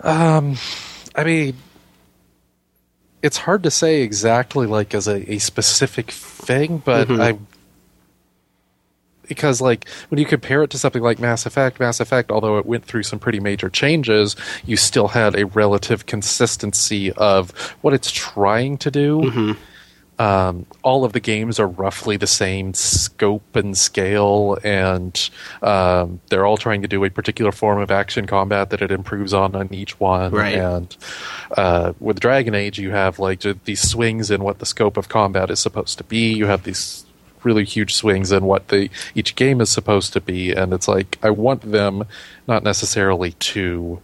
Um, 0.00 0.56
I 1.14 1.22
mean, 1.22 1.56
it's 3.22 3.38
hard 3.38 3.62
to 3.64 3.70
say 3.70 4.02
exactly 4.02 4.66
like 4.66 4.94
as 4.94 5.08
a, 5.08 5.32
a 5.32 5.38
specific 5.38 6.10
thing, 6.10 6.78
but 6.78 7.08
mm-hmm. 7.08 7.20
I 7.20 7.38
because 9.28 9.60
like 9.60 9.88
when 10.08 10.18
you 10.18 10.26
compare 10.26 10.62
it 10.62 10.70
to 10.70 10.78
something 10.78 11.02
like 11.02 11.18
Mass 11.18 11.46
Effect, 11.46 11.80
Mass 11.80 12.00
Effect, 12.00 12.30
although 12.30 12.58
it 12.58 12.66
went 12.66 12.84
through 12.84 13.02
some 13.02 13.18
pretty 13.18 13.40
major 13.40 13.68
changes, 13.68 14.36
you 14.64 14.76
still 14.76 15.08
had 15.08 15.34
a 15.34 15.46
relative 15.46 16.06
consistency 16.06 17.12
of 17.12 17.50
what 17.82 17.92
it's 17.92 18.10
trying 18.10 18.78
to 18.78 18.90
do. 18.90 19.22
Mm-hmm. 19.22 19.52
Um, 20.18 20.66
all 20.82 21.04
of 21.04 21.12
the 21.12 21.20
games 21.20 21.60
are 21.60 21.66
roughly 21.66 22.16
the 22.16 22.26
same 22.26 22.72
scope 22.74 23.54
and 23.54 23.76
scale, 23.76 24.56
and 24.64 25.30
um, 25.62 26.20
they're 26.28 26.46
all 26.46 26.56
trying 26.56 26.82
to 26.82 26.88
do 26.88 27.04
a 27.04 27.10
particular 27.10 27.52
form 27.52 27.80
of 27.80 27.90
action 27.90 28.26
combat 28.26 28.70
that 28.70 28.80
it 28.80 28.90
improves 28.90 29.34
on 29.34 29.54
on 29.54 29.72
each 29.74 30.00
one. 30.00 30.32
Right. 30.32 30.54
And 30.54 30.96
uh, 31.56 31.92
with 32.00 32.20
Dragon 32.20 32.54
Age, 32.54 32.78
you 32.78 32.92
have 32.92 33.18
like 33.18 33.40
these 33.64 33.88
swings 33.88 34.30
in 34.30 34.42
what 34.42 34.58
the 34.58 34.66
scope 34.66 34.96
of 34.96 35.08
combat 35.08 35.50
is 35.50 35.60
supposed 35.60 35.98
to 35.98 36.04
be. 36.04 36.32
You 36.32 36.46
have 36.46 36.62
these 36.62 37.04
really 37.42 37.64
huge 37.64 37.94
swings 37.94 38.32
in 38.32 38.44
what 38.44 38.68
the 38.68 38.90
each 39.14 39.36
game 39.36 39.60
is 39.60 39.70
supposed 39.70 40.12
to 40.14 40.20
be, 40.20 40.52
and 40.52 40.72
it's 40.72 40.88
like 40.88 41.18
I 41.22 41.30
want 41.30 41.70
them 41.70 42.04
not 42.48 42.62
necessarily 42.62 43.32
to 43.32 44.00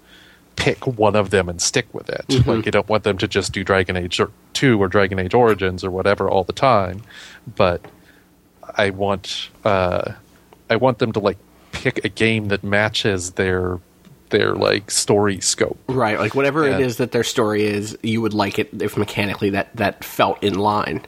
pick 0.56 0.86
one 0.86 1.16
of 1.16 1.30
them 1.30 1.48
and 1.48 1.60
stick 1.60 1.92
with 1.92 2.08
it. 2.08 2.46
Like 2.46 2.66
you 2.66 2.72
don't 2.72 2.88
want 2.88 3.04
them 3.04 3.18
to 3.18 3.28
just 3.28 3.52
do 3.52 3.64
Dragon 3.64 3.96
Age 3.96 4.20
or 4.20 4.30
2 4.52 4.80
or 4.80 4.88
Dragon 4.88 5.18
Age 5.18 5.34
Origins 5.34 5.82
or 5.84 5.90
whatever 5.90 6.28
all 6.30 6.44
the 6.44 6.52
time, 6.52 7.02
but 7.56 7.84
I 8.76 8.90
want 8.90 9.48
uh, 9.64 10.12
I 10.70 10.76
want 10.76 10.98
them 10.98 11.12
to 11.12 11.20
like 11.20 11.38
pick 11.72 12.04
a 12.04 12.08
game 12.08 12.48
that 12.48 12.62
matches 12.62 13.32
their 13.32 13.80
their 14.30 14.54
like 14.54 14.90
story 14.90 15.40
scope. 15.40 15.78
Right, 15.88 16.18
like 16.18 16.34
whatever 16.34 16.66
Yeah. 16.66 16.76
it 16.76 16.80
is 16.80 16.96
that 16.96 17.12
their 17.12 17.24
story 17.24 17.64
is, 17.64 17.98
you 18.02 18.20
would 18.22 18.32
like 18.34 18.58
it 18.58 18.70
if 18.82 18.96
mechanically 18.96 19.50
that, 19.50 19.74
that 19.76 20.02
felt 20.04 20.42
in 20.42 20.54
line. 20.54 21.02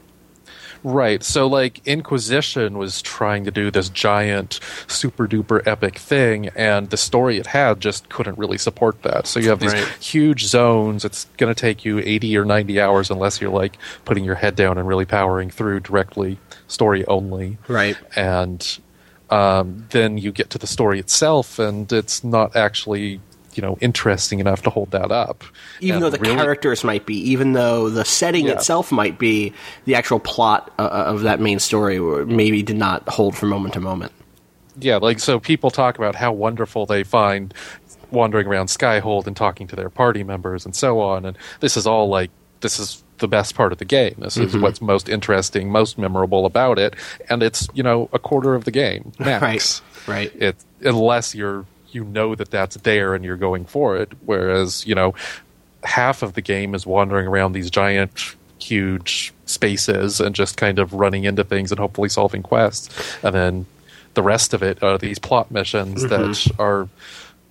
Right. 0.85 1.23
So, 1.25 1.47
like, 1.47 1.81
Inquisition 1.87 2.77
was 2.77 3.01
trying 3.01 3.45
to 3.45 3.51
do 3.51 3.71
this 3.71 3.89
giant, 3.89 4.61
super 4.87 5.27
duper 5.27 5.67
epic 5.67 5.97
thing, 5.99 6.49
and 6.55 6.91
the 6.91 6.99
story 6.99 7.39
it 7.39 7.47
had 7.49 7.81
just 7.81 8.11
couldn't 8.11 8.37
really 8.39 8.59
support 8.59 9.03
that. 9.03 9.27
So, 9.27 9.41
you 9.41 9.49
have 9.49 9.61
these 9.61 9.73
Right. 9.73 9.89
huge 9.99 10.45
zones. 10.45 11.05
It's 11.05 11.25
going 11.39 11.53
to 11.53 11.59
take 11.59 11.85
you 11.87 12.01
80 12.01 12.37
or 12.37 12.45
90 12.45 12.81
hours 12.81 13.11
unless 13.11 13.41
you're, 13.41 13.51
like, 13.51 13.79
putting 14.05 14.25
your 14.25 14.35
head 14.37 14.55
down 14.57 14.77
and 14.77 14.87
really 14.87 15.07
powering 15.07 15.49
through 15.51 15.81
directly, 15.81 16.39
story 16.69 17.07
only. 17.07 17.57
Right. 17.67 17.97
And 18.15 18.79
um, 19.31 19.87
then 19.91 20.19
you 20.19 20.33
get 20.33 20.51
to 20.51 20.59
the 20.59 20.67
story 20.67 21.01
itself, 21.01 21.59
and 21.59 21.91
it's 21.93 22.23
not 22.23 22.55
actually. 22.55 23.21
You 23.57 23.63
know, 23.63 23.79
interesting 23.81 24.41
enough 24.41 24.63
to 24.63 24.71
hold 24.71 24.91
that 24.93 25.11
up. 25.13 25.45
even 25.81 25.97
And 25.97 26.05
though 26.05 26.11
the 26.11 26.19
really- 26.19 26.35
characters 26.37 26.83
might 26.85 27.07
be, 27.07 27.17
even 27.31 27.53
though 27.53 27.89
the 27.91 28.05
setting 28.05 28.47
Yeah. 28.47 28.53
itself 28.55 28.91
might 28.93 29.19
be, 29.19 29.53
the 29.85 29.95
actual 29.95 30.19
plot 30.19 30.71
uh, 30.79 30.83
of 30.83 31.23
that 31.23 31.41
main 31.41 31.59
story 31.59 31.99
maybe 32.25 32.63
did 32.63 32.77
not 32.77 33.09
hold 33.09 33.37
from 33.37 33.51
moment 33.51 33.75
to 33.75 33.81
moment. 33.81 34.13
Yeah, 34.81 34.97
like 34.97 35.21
so 35.21 35.39
people 35.39 35.71
talk 35.71 35.99
about 35.99 36.17
how 36.17 36.33
wonderful 36.33 36.85
they 36.87 37.05
find 37.05 37.55
wandering 38.11 38.47
around 38.47 38.67
Skyhold 38.67 39.27
and 39.27 39.37
talking 39.37 39.67
to 39.69 39.77
their 39.77 39.89
party 39.91 40.25
members 40.25 40.65
and 40.65 40.75
so 40.75 41.01
on, 41.01 41.25
and 41.25 41.37
this 41.61 41.77
is 41.77 41.87
all 41.87 42.09
like 42.09 42.31
this 42.61 42.79
is 42.81 43.03
the 43.19 43.29
best 43.29 43.55
part 43.55 43.71
of 43.73 43.79
the 43.79 43.85
game. 43.85 44.15
This 44.19 44.37
is 44.37 44.57
what's 44.57 44.81
most 44.81 45.09
interesting, 45.09 45.71
most 45.71 45.97
memorable 45.99 46.45
about 46.47 46.79
it, 46.81 46.95
and 47.31 47.43
it's 47.43 47.69
you 47.75 47.83
know 47.85 48.09
a 48.13 48.19
quarter 48.19 48.57
of 48.57 48.65
the 48.65 48.71
game 48.73 49.13
max. 49.21 49.81
Right, 50.09 50.17
right. 50.33 50.43
It 50.43 50.57
unless 50.81 51.35
you're 51.37 51.67
you 51.95 52.05
know 52.05 52.35
that 52.35 52.51
that's 52.51 52.77
there 52.79 53.15
and 53.15 53.25
you're 53.25 53.37
going 53.37 53.65
for 53.65 53.97
it, 53.97 54.13
whereas 54.25 54.87
you 54.87 54.95
know 54.95 55.15
half 55.85 56.23
of 56.23 56.35
the 56.35 56.41
game 56.41 56.75
is 56.75 56.87
wandering 56.87 57.27
around 57.27 57.53
these 57.53 57.71
giant 57.71 58.37
huge 58.59 59.33
spaces 59.47 60.21
and 60.21 60.35
just 60.35 60.57
kind 60.57 60.79
of 60.79 60.95
running 60.95 61.25
into 61.25 61.45
things 61.45 61.71
and 61.71 61.79
hopefully 61.79 62.09
solving 62.09 62.43
quests. 62.43 62.89
And 63.23 63.35
then 63.35 63.67
the 64.15 64.23
rest 64.23 64.55
of 64.55 64.63
it 64.63 64.83
are 64.83 64.97
these 64.97 65.19
plot 65.19 65.51
missions 65.51 66.03
that 66.03 66.21
mm-hmm. 66.21 66.61
are 66.61 66.89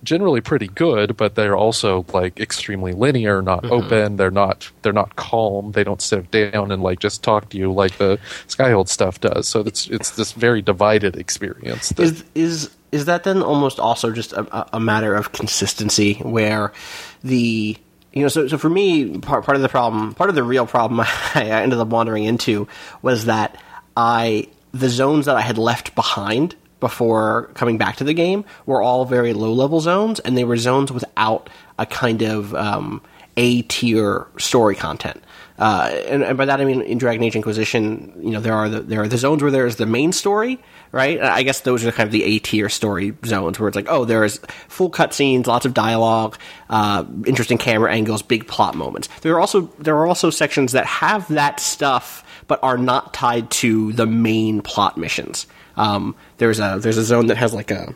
generally 0.02 0.42
pretty 0.42 0.68
good 0.68 1.16
but 1.16 1.34
they're 1.34 1.56
also 1.56 2.04
like 2.12 2.38
extremely 2.38 2.92
linear 2.92 3.40
not 3.40 3.62
mm-hmm. 3.62 3.72
open. 3.72 4.16
They're 4.16 4.30
not 4.30 4.70
they're 4.82 4.92
not 4.92 5.16
calm. 5.16 5.72
They 5.72 5.84
don't 5.84 6.02
sit 6.02 6.30
down 6.30 6.70
and 6.70 6.82
like 6.82 7.00
just 7.00 7.22
talk 7.22 7.48
to 7.50 7.56
you 7.58 7.72
like 7.72 7.96
the 7.98 8.18
skyhold 8.46 8.88
stuff 8.88 9.20
does. 9.20 9.48
So 9.48 9.60
it's 9.60 9.86
it's 9.88 10.10
this 10.10 10.32
very 10.32 10.62
divided 10.62 11.16
experience 11.16 11.88
that, 11.90 12.02
Is 12.02 12.24
is 12.34 12.73
is 12.94 13.06
that 13.06 13.24
then 13.24 13.42
almost 13.42 13.80
also 13.80 14.12
just 14.12 14.32
a, 14.32 14.76
a 14.76 14.78
matter 14.78 15.16
of 15.16 15.32
consistency, 15.32 16.14
where 16.22 16.72
the 17.24 17.76
you 18.12 18.22
know 18.22 18.28
so 18.28 18.46
so 18.46 18.56
for 18.56 18.70
me 18.70 19.18
part 19.18 19.44
part 19.44 19.56
of 19.56 19.62
the 19.62 19.68
problem 19.68 20.14
part 20.14 20.30
of 20.30 20.36
the 20.36 20.44
real 20.44 20.64
problem 20.64 21.00
I 21.34 21.50
ended 21.50 21.80
up 21.80 21.88
wandering 21.88 22.22
into 22.22 22.68
was 23.02 23.24
that 23.24 23.60
I 23.96 24.46
the 24.70 24.88
zones 24.88 25.26
that 25.26 25.34
I 25.36 25.40
had 25.40 25.58
left 25.58 25.96
behind 25.96 26.54
before 26.78 27.50
coming 27.54 27.78
back 27.78 27.96
to 27.96 28.04
the 28.04 28.14
game 28.14 28.44
were 28.64 28.80
all 28.80 29.04
very 29.04 29.32
low 29.32 29.52
level 29.52 29.80
zones, 29.80 30.20
and 30.20 30.38
they 30.38 30.44
were 30.44 30.56
zones 30.56 30.92
without 30.92 31.50
a 31.78 31.86
kind 31.86 32.22
of 32.22 32.54
um, 32.54 33.02
A 33.36 33.62
tier 33.62 34.26
story 34.38 34.74
content. 34.74 35.22
Uh, 35.56 35.88
and, 36.08 36.24
and, 36.24 36.36
by 36.36 36.44
that 36.46 36.60
I 36.60 36.64
mean 36.64 36.82
in 36.82 36.98
Dragon 36.98 37.22
Age 37.22 37.36
Inquisition, 37.36 38.12
you 38.20 38.30
know 38.30 38.40
there 38.40 38.54
are 38.54 38.68
the 38.68 38.80
there 38.80 39.02
are 39.02 39.08
the 39.08 39.18
zones 39.18 39.40
where 39.40 39.52
there 39.52 39.66
is 39.66 39.76
the 39.76 39.86
main 39.86 40.10
story, 40.10 40.58
right? 40.90 41.20
I 41.20 41.44
guess 41.44 41.60
those 41.60 41.84
are 41.84 41.92
kind 41.92 42.08
of 42.08 42.12
the 42.12 42.24
A 42.24 42.40
tier 42.40 42.68
story 42.68 43.14
zones 43.24 43.60
where 43.60 43.68
it's 43.68 43.76
like, 43.76 43.86
oh, 43.88 44.04
there 44.04 44.24
is 44.24 44.40
full 44.66 44.90
cutscenes, 44.90 45.46
lots 45.46 45.64
of 45.64 45.72
dialogue, 45.72 46.36
uh, 46.70 47.04
interesting 47.24 47.56
camera 47.56 47.92
angles, 47.92 48.20
big 48.20 48.48
plot 48.48 48.74
moments. 48.74 49.08
There 49.20 49.32
are 49.34 49.40
also 49.40 49.72
there 49.78 49.96
are 49.96 50.08
also 50.08 50.28
sections 50.28 50.72
that 50.72 50.86
have 50.86 51.28
that 51.28 51.60
stuff 51.60 52.24
but 52.48 52.58
are 52.64 52.76
not 52.76 53.14
tied 53.14 53.48
to 53.50 53.92
the 53.92 54.06
main 54.06 54.60
plot 54.60 54.98
missions. 54.98 55.46
Um, 55.76 56.16
there's 56.38 56.58
a 56.58 56.78
there's 56.80 56.98
a 56.98 57.04
zone 57.04 57.28
that 57.28 57.36
has 57.36 57.54
like 57.54 57.70
a 57.70 57.94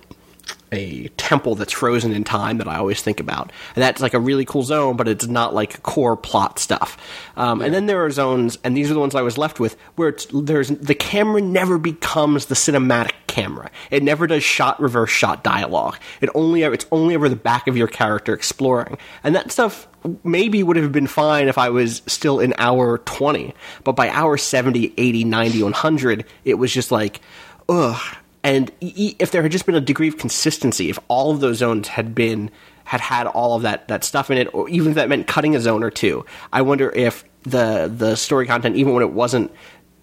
a 0.73 1.09
temple 1.17 1.55
that's 1.55 1.73
frozen 1.73 2.13
in 2.13 2.25
time 2.25 2.59
that 2.59 2.69
I 2.69 2.77
always 2.77 3.03
think 3.03 3.21
about. 3.21 3.53
And 3.75 3.83
that's 3.83 4.01
like 4.01 4.15
a 4.15 4.21
really 4.21 4.45
cool 4.45 4.63
zone, 4.63 4.97
but 4.97 5.09
it's 5.09 5.27
not 5.27 5.55
like 5.55 5.83
core 5.83 6.17
plot 6.17 6.59
stuff. 6.59 6.97
Um, 7.37 7.61
yeah. 7.61 7.67
And 7.67 7.75
then 7.75 7.87
there 7.87 8.05
are 8.05 8.11
zones, 8.11 8.59
and 8.65 8.77
these 8.77 8.91
are 8.91 8.95
the 8.95 9.01
ones 9.01 9.15
I 9.15 9.23
was 9.23 9.39
left 9.39 9.61
with, 9.61 9.77
where 9.97 10.15
there's 10.33 10.69
the 10.69 10.95
camera 10.95 11.41
never 11.41 11.79
becomes 11.79 12.47
the 12.47 12.55
cinematic 12.55 13.13
camera. 13.27 13.71
It 13.91 14.03
never 14.03 14.27
does 14.27 14.43
shot 14.43 14.81
reverse 14.81 15.11
shot 15.11 15.45
dialogue. 15.45 15.99
It 16.21 16.31
only 16.35 16.63
it's 16.63 16.87
only 16.93 17.15
over 17.15 17.29
the 17.29 17.37
back 17.37 17.69
of 17.69 17.77
your 17.77 17.89
character 17.89 18.35
exploring, 18.35 18.99
and 19.25 19.35
that 19.35 19.51
stuff 19.51 19.89
maybe 20.23 20.63
would 20.63 20.77
have 20.77 20.93
been 20.93 21.07
fine 21.07 21.49
if 21.49 21.59
I 21.59 21.71
was 21.71 22.03
still 22.07 22.41
in 22.41 22.55
hour 22.59 22.99
20, 22.99 23.55
but 23.85 23.93
by 23.93 24.09
hour 24.11 24.37
70, 24.37 24.95
80, 24.97 25.25
90, 25.25 25.63
100, 25.65 26.25
it 26.45 26.55
was 26.55 26.73
just 26.73 26.93
like, 26.93 27.21
ugh 27.69 28.01
and 28.43 28.71
if 28.81 29.31
there 29.31 29.43
had 29.43 29.53
just 29.53 29.67
been 29.67 29.75
a 29.75 29.81
degree 29.81 30.09
of 30.09 30.19
consistency, 30.19 30.91
if 30.91 30.99
all 31.09 31.31
of 31.31 31.41
those 31.41 31.59
zones 31.59 31.89
had 31.89 32.15
been 32.15 32.51
had 32.85 33.01
had 33.01 33.27
all 33.27 33.55
of 33.55 33.63
that 33.63 33.89
that 33.89 34.05
stuff 34.05 34.31
in 34.31 34.39
it, 34.39 34.53
or 34.55 34.69
even 34.69 34.91
if 34.91 34.95
that 34.95 35.09
meant 35.09 35.27
cutting 35.27 35.55
a 35.57 35.61
zone 35.61 35.83
or 35.83 35.91
two, 35.91 36.25
I 36.53 36.63
wonder 36.63 36.91
if 36.91 37.25
the 37.43 37.93
the 37.95 38.17
story 38.17 38.47
content, 38.47 38.77
even 38.77 38.95
when 38.95 39.03
it 39.03 39.13
wasn't 39.13 39.53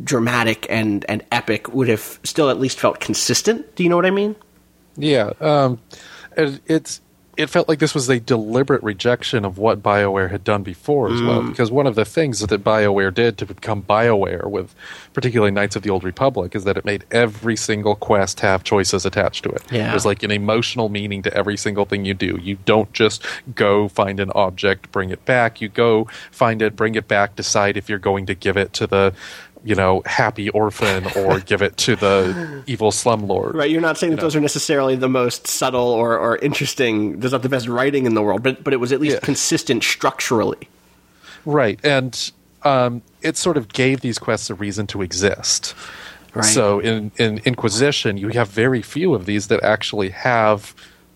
dramatic 0.04 0.68
and 0.70 1.06
and 1.10 1.24
epic, 1.32 1.74
would 1.74 1.88
have 1.88 2.20
still 2.24 2.50
at 2.50 2.60
least 2.60 2.80
felt 2.80 3.00
consistent. 3.00 3.76
Do 3.76 3.84
you 3.84 3.90
know 3.90 3.96
what 3.96 4.06
I 4.06 4.12
mean? 4.12 4.36
Yeah, 4.98 5.32
um, 5.40 5.80
it's 6.36 7.02
it 7.38 7.50
felt 7.50 7.68
like 7.68 7.80
this 7.80 7.94
was 7.94 8.10
a 8.10 8.20
deliberate 8.20 8.82
rejection 8.84 9.46
of 9.46 9.58
what 9.58 9.84
BioWare 9.84 10.32
had 10.32 10.44
done 10.44 10.64
before 10.64 11.12
as 11.12 11.20
mm. 11.20 11.28
well. 11.28 11.44
Because 11.44 11.72
one 11.72 11.88
of 11.88 11.96
the 11.96 12.06
things 12.06 12.40
that 12.40 12.64
BioWare 12.64 13.14
did 13.14 13.38
to 13.38 13.46
become 13.46 13.84
BioWare 13.84 14.50
with 14.50 14.74
particularly 15.14 15.52
Knights 15.52 15.76
of 15.76 15.84
the 15.84 15.90
Old 15.90 16.04
Republic 16.04 16.56
is 16.56 16.64
that 16.64 16.78
it 16.78 16.86
made 16.86 17.06
every 17.12 17.56
single 17.56 17.96
quest 17.96 18.40
have 18.40 18.64
choices 18.64 19.06
attached 19.06 19.44
to 19.44 19.50
it. 19.50 19.64
Yeah. 19.72 19.90
There's 19.92 20.06
like 20.06 20.24
an 20.24 20.32
emotional 20.32 20.90
meaning 20.90 21.22
to 21.24 21.34
every 21.34 21.58
single 21.58 21.86
thing 21.86 22.06
you 22.06 22.14
do. 22.14 22.40
You 22.42 22.58
don't 22.66 22.92
just 22.94 23.26
go 23.54 23.88
find 23.88 24.20
an 24.20 24.32
object, 24.36 24.92
bring 24.92 25.10
it 25.10 25.26
back. 25.26 25.62
You 25.62 25.70
go 25.70 26.08
find 26.32 26.62
it, 26.62 26.76
bring 26.76 26.96
it 26.96 27.08
back, 27.08 27.36
decide 27.36 27.78
if 27.78 27.90
you're 27.90 28.00
going 28.00 28.26
to 28.28 28.36
give 28.36 28.58
it 28.58 28.74
to 28.74 28.88
the 28.88 29.14
you 29.66 29.74
know, 29.74 30.04
happy 30.06 30.50
orphan 30.50 31.08
or 31.18 31.40
give 31.52 31.64
it 31.64 31.76
to 31.76 31.96
the 31.96 32.64
evil 32.68 32.92
slumlord. 32.92 33.56
Right. 33.56 33.70
You're 33.70 33.82
not 33.82 33.98
saying 33.98 34.12
that 34.12 34.18
know. 34.18 34.22
those 34.22 34.36
are 34.36 34.40
necessarily 34.40 34.96
the 34.96 35.10
most 35.10 35.48
subtle 35.48 35.88
or, 35.88 36.18
or 36.18 36.38
interesting. 36.38 37.20
There's 37.20 37.32
not 37.32 37.42
the 37.42 37.50
best 37.50 37.68
writing 37.68 38.06
in 38.06 38.14
the 38.14 38.22
world, 38.22 38.44
but 38.44 38.64
but 38.64 38.74
it 38.74 38.78
was 38.78 38.92
at 38.92 39.02
least 39.02 39.16
yeah. 39.16 39.20
consistent 39.22 39.84
structurally. 39.84 40.70
Right, 41.46 41.80
and 41.84 42.32
um, 42.64 43.02
it 43.22 43.38
sort 43.38 43.58
of 43.58 43.68
gave 43.68 44.02
these 44.02 44.20
quests 44.20 44.50
a 44.50 44.56
reason 44.56 44.88
to 44.88 45.02
exist. 45.02 45.74
Right. 46.36 46.46
So 46.46 46.80
in 46.80 47.12
in 47.18 47.40
Inquisition, 47.40 48.18
you 48.18 48.30
have 48.30 48.50
very 48.50 48.84
few 48.84 49.16
of 49.16 49.26
these 49.26 49.48
that 49.48 49.64
actually 49.64 50.12
have 50.12 50.76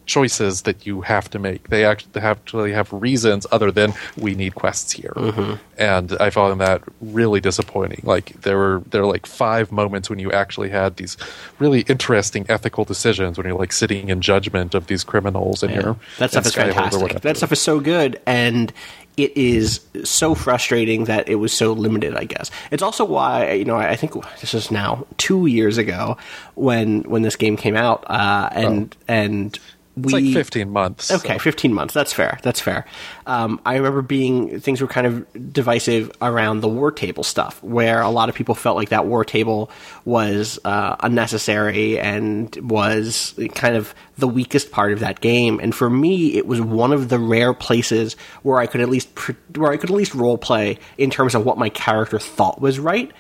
choices 0.10 0.64
that 0.64 0.88
you 0.88 1.02
have 1.02 1.30
to 1.30 1.40
make. 1.40 1.70
They 1.70 1.86
actually 1.86 2.20
have 2.22 2.44
to 2.46 2.58
have 2.58 2.92
reasons 2.92 3.46
other 3.52 3.72
than 3.72 3.94
we 4.18 4.34
need 4.34 4.56
quests 4.56 4.92
here. 4.92 5.14
Mm-hmm. 5.16 5.54
And 5.78 6.18
I 6.20 6.32
found 6.32 6.60
that 6.60 6.82
really 7.00 7.40
disappointing. 7.40 8.02
Like 8.04 8.42
there 8.42 8.58
were 8.58 8.82
there 8.90 9.02
were 9.04 9.08
like 9.08 9.28
five 9.28 9.72
moments 9.72 10.10
when 10.10 10.18
you 10.18 10.32
actually 10.32 10.70
had 10.70 10.98
these 10.98 11.16
really 11.60 11.82
interesting 11.82 12.46
ethical 12.50 12.84
decisions 12.84 13.38
when 13.38 13.46
you're 13.46 13.58
like 13.58 13.72
sitting 13.72 14.10
in 14.10 14.20
judgment 14.20 14.74
of 14.74 14.88
these 14.88 15.04
criminals 15.04 15.62
and 15.62 15.72
yeah. 15.72 15.82
you're 15.82 15.96
that 16.18 16.32
stuff 16.32 16.48
is 16.48 16.56
fantastic. 16.56 17.22
That 17.22 17.38
stuff 17.38 17.52
is 17.52 17.62
so 17.62 17.80
good 17.80 18.20
and 18.26 18.74
it 19.16 19.36
is 19.36 19.82
so 20.04 20.34
frustrating 20.34 21.04
that 21.06 21.30
it 21.30 21.36
was 21.36 21.54
so 21.54 21.74
limited. 21.74 22.16
I 22.16 22.24
guess 22.24 22.50
it's 22.72 22.82
also 22.82 23.06
why 23.06 23.52
you 23.52 23.66
know 23.66 23.76
I 23.76 23.96
think 23.96 24.14
this 24.42 24.56
is 24.56 24.72
now 24.72 25.06
two 25.18 25.46
years 25.46 25.78
ago 25.78 26.18
when 26.56 27.04
when 27.04 27.22
this 27.22 27.36
game 27.36 27.58
came 27.58 27.76
out, 27.76 28.10
uh, 28.10 28.50
and 28.54 28.96
oh. 28.98 29.04
and 29.08 29.60
we, 30.02 30.14
it's 30.14 30.14
like 30.14 30.34
15 30.34 30.70
months. 30.70 31.12
Okay, 31.12 31.34
so. 31.36 31.40
15 31.40 31.74
months. 31.74 31.94
That's 31.94 32.14
fair. 32.14 32.40
That's 32.44 32.60
fair. 32.60 32.86
Um, 33.26 33.60
I 33.66 33.76
remember 33.76 34.02
being 34.02 34.60
things 34.60 34.82
were 34.82 34.88
kind 34.88 35.08
of 35.08 35.54
divisive 35.54 36.12
around 36.22 36.62
the 36.62 36.68
war 36.68 36.92
table 36.92 37.24
stuff, 37.24 37.62
where 37.64 38.02
a 38.02 38.10
lot 38.10 38.30
of 38.30 38.36
people 38.36 38.56
felt 38.56 38.76
like 38.76 38.90
that 38.90 39.06
war 39.06 39.26
table 39.26 39.70
was 40.06 40.60
uh, 40.66 40.96
unnecessary 41.00 42.00
and 42.00 42.56
was 42.58 43.38
kind 43.56 43.76
of 43.76 43.94
the 44.18 44.28
weakest 44.28 44.72
part 44.72 44.92
of 44.92 45.00
that 45.00 45.22
game. 45.22 45.60
And 45.62 45.74
for 45.74 45.90
me, 45.90 46.36
it 46.36 46.46
was 46.46 46.62
one 46.62 46.92
of 46.92 47.10
the 47.10 47.20
rare 47.20 47.54
places 47.54 48.16
where 48.44 48.60
I 48.60 48.68
could 48.68 48.82
at 48.82 48.90
least 48.90 49.10
where 49.58 49.72
I 49.72 49.78
could 49.78 49.90
at 49.90 49.96
least 49.96 50.14
role 50.14 50.38
play 50.38 50.78
in 50.98 51.10
terms 51.10 51.36
of 51.36 51.46
what 51.46 51.58
my 51.58 51.70
character 51.70 52.20
thought 52.20 52.62
was 52.62 52.80
right, 52.80 53.12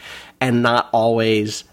and 0.41 0.61
not 0.61 0.89
always 0.91 1.63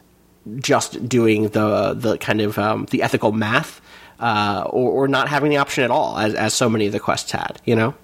just 0.57 1.09
doing 1.09 1.49
the 1.49 1.95
the 1.95 2.19
kind 2.19 2.41
of 2.41 2.59
um, 2.59 2.87
the 2.91 3.03
ethical 3.03 3.33
math 3.33 3.81
uh, 4.21 4.65
or, 4.67 5.05
or 5.05 5.09
not 5.09 5.29
having 5.29 5.51
the 5.51 5.59
option 5.59 5.85
at 5.85 5.91
all, 5.91 6.19
as, 6.19 6.35
as 6.35 6.55
so 6.55 6.69
many 6.69 6.87
of 6.87 6.93
the 6.93 7.01
quests 7.01 7.33
had, 7.33 7.61
you 7.65 7.77
know? 7.77 7.95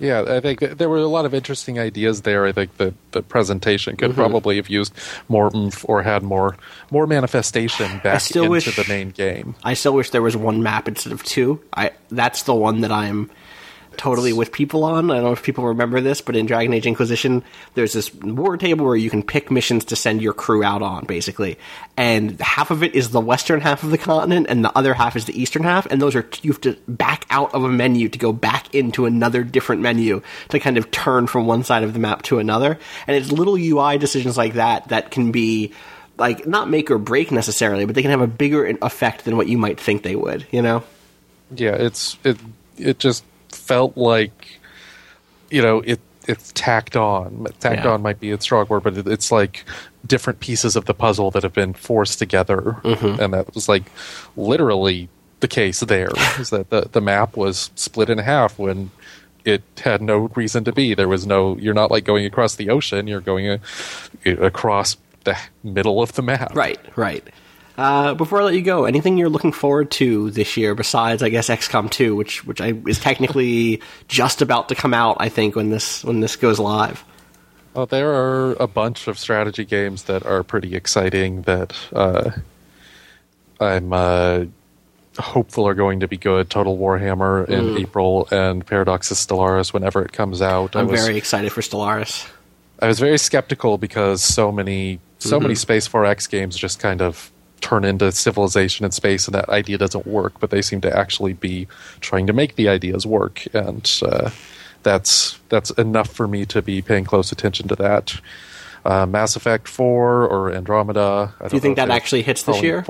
Yeah, 0.00 0.24
I 0.26 0.40
think 0.40 0.60
there 0.60 0.88
were 0.88 0.96
a 0.96 1.06
lot 1.06 1.26
of 1.26 1.34
interesting 1.34 1.78
ideas 1.78 2.22
there. 2.22 2.46
I 2.46 2.52
think 2.52 2.78
the, 2.78 2.94
the 3.10 3.20
presentation 3.20 3.96
could 3.96 4.12
mm-hmm. 4.12 4.20
probably 4.20 4.56
have 4.56 4.70
used 4.70 4.94
more 5.28 5.50
oomph 5.54 5.84
or 5.86 6.02
had 6.02 6.22
more 6.22 6.56
more 6.90 7.06
manifestation 7.06 8.00
back 8.02 8.26
into 8.34 8.48
wish, 8.48 8.74
the 8.74 8.84
main 8.88 9.10
game. 9.10 9.54
I 9.62 9.74
still 9.74 9.92
wish 9.92 10.08
there 10.08 10.22
was 10.22 10.38
one 10.38 10.62
map 10.62 10.88
instead 10.88 11.12
of 11.12 11.22
two. 11.22 11.60
I 11.74 11.90
that's 12.10 12.44
the 12.44 12.54
one 12.54 12.80
that 12.80 12.90
I'm 12.90 13.30
totally 14.00 14.32
with 14.32 14.50
people 14.50 14.82
on. 14.82 15.10
I 15.10 15.16
don't 15.16 15.24
know 15.24 15.32
if 15.32 15.42
people 15.42 15.66
remember 15.66 16.00
this, 16.00 16.22
but 16.22 16.34
in 16.34 16.46
Dragon 16.46 16.72
Age 16.72 16.86
Inquisition, 16.86 17.44
there's 17.74 17.92
this 17.92 18.14
war 18.14 18.56
table 18.56 18.86
where 18.86 18.96
you 18.96 19.10
can 19.10 19.22
pick 19.22 19.50
missions 19.50 19.84
to 19.84 19.96
send 19.96 20.22
your 20.22 20.32
crew 20.32 20.64
out 20.64 20.80
on, 20.80 21.04
basically. 21.04 21.58
And 21.98 22.40
half 22.40 22.70
of 22.70 22.82
it 22.82 22.94
is 22.94 23.10
the 23.10 23.20
western 23.20 23.60
half 23.60 23.82
of 23.82 23.90
the 23.90 23.98
continent, 23.98 24.46
and 24.48 24.64
the 24.64 24.74
other 24.76 24.94
half 24.94 25.16
is 25.16 25.26
the 25.26 25.38
eastern 25.38 25.64
half. 25.64 25.84
And 25.84 26.00
those 26.00 26.16
are 26.16 26.26
you 26.40 26.50
have 26.50 26.62
to 26.62 26.78
back 26.88 27.26
out 27.28 27.52
of 27.52 27.62
a 27.62 27.68
menu 27.68 28.08
to 28.08 28.18
go 28.18 28.32
back 28.32 28.74
into 28.74 29.04
another 29.04 29.44
different 29.44 29.82
menu 29.82 30.22
to 30.48 30.58
kind 30.58 30.78
of 30.78 30.90
turn 30.90 31.26
from 31.26 31.46
one 31.46 31.62
side 31.62 31.82
of 31.82 31.92
the 31.92 31.98
map 31.98 32.22
to 32.22 32.38
another. 32.38 32.78
And 33.06 33.16
it's 33.18 33.30
little 33.30 33.58
UI 33.58 33.98
decisions 33.98 34.38
like 34.38 34.54
that 34.54 34.88
that 34.88 35.10
can 35.10 35.30
be 35.30 35.74
like 36.16 36.46
not 36.46 36.70
make 36.70 36.90
or 36.90 36.96
break 36.96 37.30
necessarily, 37.30 37.84
but 37.84 37.94
they 37.94 38.00
can 38.02 38.12
have 38.12 38.22
a 38.22 38.26
bigger 38.26 38.64
effect 38.80 39.26
than 39.26 39.36
what 39.36 39.46
you 39.46 39.58
might 39.58 39.78
think 39.78 40.04
they 40.04 40.16
would. 40.16 40.46
You 40.50 40.62
know? 40.62 40.84
Yeah, 41.54 41.74
it's 41.74 42.16
it 42.24 42.38
it 42.78 42.98
just 42.98 43.24
felt 43.52 43.96
like 43.96 44.60
you 45.50 45.62
know 45.62 45.80
it 45.80 46.00
it's 46.28 46.52
tacked 46.52 46.96
on. 46.96 47.46
Tacked 47.60 47.84
yeah. 47.84 47.92
on 47.92 48.02
might 48.02 48.20
be 48.20 48.30
a 48.30 48.40
strong 48.40 48.66
word, 48.68 48.82
but 48.82 48.96
it's 48.96 49.32
like 49.32 49.64
different 50.06 50.40
pieces 50.40 50.76
of 50.76 50.84
the 50.84 50.94
puzzle 50.94 51.30
that 51.32 51.42
have 51.42 51.52
been 51.52 51.72
forced 51.72 52.18
together, 52.18 52.78
mm-hmm. 52.82 53.20
and 53.20 53.34
that 53.34 53.54
was 53.54 53.68
like 53.68 53.84
literally 54.36 55.08
the 55.40 55.48
case. 55.48 55.80
There 55.80 56.10
is 56.38 56.50
that 56.50 56.70
the 56.70 56.88
the 56.90 57.00
map 57.00 57.36
was 57.36 57.70
split 57.74 58.10
in 58.10 58.18
half 58.18 58.58
when 58.58 58.90
it 59.44 59.62
had 59.82 60.02
no 60.02 60.30
reason 60.34 60.64
to 60.64 60.72
be. 60.72 60.94
There 60.94 61.08
was 61.08 61.26
no. 61.26 61.56
You're 61.56 61.74
not 61.74 61.90
like 61.90 62.04
going 62.04 62.26
across 62.26 62.56
the 62.56 62.70
ocean. 62.70 63.06
You're 63.06 63.20
going 63.20 63.60
a, 64.24 64.32
across 64.36 64.96
the 65.24 65.36
middle 65.62 66.02
of 66.02 66.12
the 66.12 66.22
map. 66.22 66.54
Right. 66.54 66.80
Right. 66.96 67.26
Uh, 67.80 68.12
before 68.12 68.42
I 68.42 68.44
let 68.44 68.54
you 68.54 68.60
go, 68.60 68.84
anything 68.84 69.16
you're 69.16 69.30
looking 69.30 69.52
forward 69.52 69.90
to 69.92 70.30
this 70.32 70.54
year 70.58 70.74
besides, 70.74 71.22
I 71.22 71.30
guess, 71.30 71.48
XCOM 71.48 71.90
2, 71.90 72.14
which 72.14 72.44
which 72.44 72.60
I, 72.60 72.74
is 72.86 73.00
technically 73.00 73.80
just 74.08 74.42
about 74.42 74.68
to 74.68 74.74
come 74.74 74.92
out. 74.92 75.16
I 75.18 75.30
think 75.30 75.56
when 75.56 75.70
this 75.70 76.04
when 76.04 76.20
this 76.20 76.36
goes 76.36 76.58
live. 76.58 77.02
Well, 77.72 77.86
there 77.86 78.12
are 78.12 78.52
a 78.60 78.66
bunch 78.66 79.08
of 79.08 79.18
strategy 79.18 79.64
games 79.64 80.02
that 80.02 80.26
are 80.26 80.42
pretty 80.42 80.76
exciting 80.76 81.40
that 81.42 81.74
uh, 81.94 82.32
I'm 83.58 83.94
uh, 83.94 84.44
hopeful 85.18 85.66
are 85.66 85.72
going 85.72 86.00
to 86.00 86.08
be 86.08 86.18
good. 86.18 86.50
Total 86.50 86.76
Warhammer 86.76 87.48
in 87.48 87.64
mm. 87.64 87.80
April 87.80 88.28
and 88.30 88.66
Paradox's 88.66 89.26
Stellaris 89.26 89.72
whenever 89.72 90.02
it 90.02 90.12
comes 90.12 90.42
out. 90.42 90.76
I'm 90.76 90.86
was, 90.86 91.00
very 91.00 91.16
excited 91.16 91.50
for 91.50 91.62
Stellaris. 91.62 92.28
I 92.78 92.88
was 92.88 93.00
very 93.00 93.16
skeptical 93.16 93.78
because 93.78 94.22
so 94.22 94.52
many 94.52 95.00
so 95.18 95.36
mm-hmm. 95.36 95.44
many 95.44 95.54
Space 95.54 95.88
4X 95.88 96.28
games 96.28 96.58
just 96.58 96.78
kind 96.78 97.00
of 97.00 97.32
turn 97.60 97.84
into 97.84 98.10
civilization 98.12 98.84
in 98.84 98.90
space 98.90 99.26
and 99.26 99.34
that 99.34 99.48
idea 99.48 99.78
doesn't 99.78 100.06
work 100.06 100.38
but 100.40 100.50
they 100.50 100.62
seem 100.62 100.80
to 100.80 100.96
actually 100.96 101.32
be 101.32 101.66
trying 102.00 102.26
to 102.26 102.32
make 102.32 102.56
the 102.56 102.68
ideas 102.68 103.06
work 103.06 103.46
and 103.54 104.00
uh, 104.02 104.30
that's 104.82 105.38
that's 105.48 105.70
enough 105.72 106.08
for 106.08 106.26
me 106.26 106.44
to 106.44 106.62
be 106.62 106.80
paying 106.82 107.04
close 107.04 107.32
attention 107.32 107.68
to 107.68 107.76
that 107.76 108.20
uh, 108.84 109.06
mass 109.06 109.36
effect 109.36 109.68
4 109.68 110.26
or 110.26 110.52
andromeda 110.52 111.34
do 111.48 111.56
you 111.56 111.60
think 111.60 111.76
that 111.76 111.90
actually 111.90 112.22
hits 112.22 112.42
this 112.44 112.62
year 112.62 112.84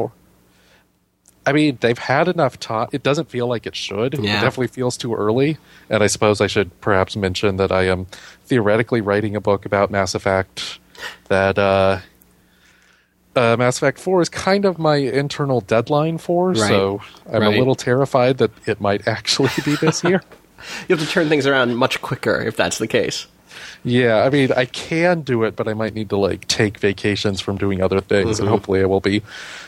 I 1.46 1.52
mean, 1.52 1.78
they've 1.80 1.98
had 1.98 2.28
enough 2.28 2.60
time. 2.60 2.88
It 2.92 3.02
doesn't 3.02 3.30
feel 3.30 3.46
like 3.46 3.66
it 3.66 3.74
should. 3.74 4.14
Yeah. 4.14 4.38
It 4.38 4.42
definitely 4.42 4.68
feels 4.68 4.96
too 4.96 5.14
early. 5.14 5.56
And 5.88 6.02
I 6.02 6.06
suppose 6.06 6.40
I 6.40 6.46
should 6.46 6.78
perhaps 6.80 7.16
mention 7.16 7.56
that 7.56 7.72
I 7.72 7.84
am 7.84 8.06
theoretically 8.44 9.00
writing 9.00 9.34
a 9.34 9.40
book 9.40 9.64
about 9.64 9.90
Mass 9.90 10.14
Effect 10.14 10.78
that 11.28 11.58
uh, 11.58 12.00
uh, 13.40 13.56
Mass 13.56 13.76
Effect 13.78 13.98
4 13.98 14.20
is 14.22 14.28
kind 14.28 14.64
of 14.64 14.78
my 14.78 14.96
internal 14.96 15.60
deadline 15.62 16.18
for. 16.18 16.48
Right. 16.50 16.56
So 16.68 17.00
I'm 17.32 17.42
Right. 17.42 17.54
a 17.54 17.58
little 17.58 17.74
terrified 17.74 18.38
that 18.38 18.50
it 18.66 18.80
might 18.80 19.06
actually 19.08 19.50
be 19.64 19.76
this 19.76 20.02
year. 20.08 20.22
You 20.88 20.96
have 20.96 21.04
to 21.06 21.10
turn 21.10 21.28
things 21.28 21.46
around 21.46 21.74
much 21.76 22.00
quicker 22.02 22.38
if 22.40 22.56
that's 22.56 22.78
the 22.78 22.86
case. 22.86 23.26
Yeah, 23.82 24.24
I 24.24 24.30
mean, 24.30 24.52
I 24.52 24.66
can 24.66 25.22
do 25.22 25.42
it, 25.44 25.56
but 25.56 25.66
I 25.66 25.72
might 25.74 25.94
need 25.94 26.10
to 26.10 26.16
like 26.18 26.46
take 26.48 26.78
vacations 26.78 27.40
from 27.40 27.56
doing 27.56 27.80
other 27.82 28.00
things, 28.00 28.32
Mm-hmm. 28.36 28.42
and 28.42 28.48
hopefully, 28.50 28.80
I 28.82 28.84
will 28.86 29.00
be, 29.00 29.22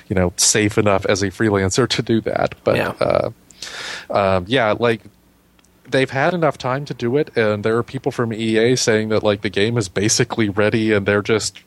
you 0.09 0.15
know, 0.15 0.33
safe 0.37 0.77
enough 0.77 1.07
as 1.07 1.23
a 1.23 1.29
freelancer 1.31 1.89
to 1.89 2.03
do 2.03 2.21
that. 2.23 2.55
But 2.65 2.77
Yeah. 2.77 2.93
uh, 3.01 3.31
um, 4.11 4.45
yeah, 4.49 4.75
like 4.79 5.01
they've 5.89 6.11
had 6.11 6.35
enough 6.35 6.59
time 6.59 6.85
to 6.87 6.95
do 6.95 7.17
it, 7.17 7.35
and 7.37 7.65
there 7.65 7.77
are 7.79 7.83
people 7.83 8.13
from 8.13 8.33
EA 8.35 8.77
saying 8.77 9.09
that 9.09 9.23
like 9.23 9.41
the 9.41 9.51
game 9.51 9.79
is 9.79 9.89
basically 9.89 10.49
ready, 10.51 10.93
and 10.93 11.07
they're 11.07 11.23
just 11.23 11.59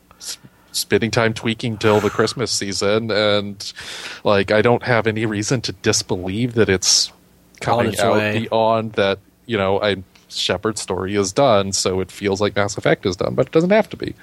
spending 0.76 1.10
time 1.10 1.34
tweaking 1.34 1.78
till 1.78 2.00
the 2.00 2.10
Christmas 2.10 2.50
season, 2.50 3.10
and 3.10 3.72
like 4.24 4.50
I 4.50 4.62
don't 4.62 4.82
have 4.82 5.06
any 5.06 5.26
reason 5.26 5.60
to 5.62 5.72
disbelieve 5.72 6.54
that 6.54 6.68
it's 6.68 7.12
coming 7.60 7.92
its 7.92 8.00
out 8.00 8.16
way. 8.16 8.40
beyond 8.40 8.92
that. 8.92 9.18
You 9.46 9.56
know, 9.56 9.80
I 9.80 10.02
Shepard's 10.28 10.80
story 10.80 11.14
is 11.14 11.32
done, 11.32 11.72
so 11.72 12.00
it 12.00 12.10
feels 12.10 12.40
like 12.40 12.56
Mass 12.56 12.76
Effect 12.76 13.06
is 13.06 13.16
done, 13.16 13.34
but 13.34 13.46
it 13.46 13.52
doesn't 13.52 13.70
have 13.70 13.88
to 13.90 13.96
be. 13.96 14.14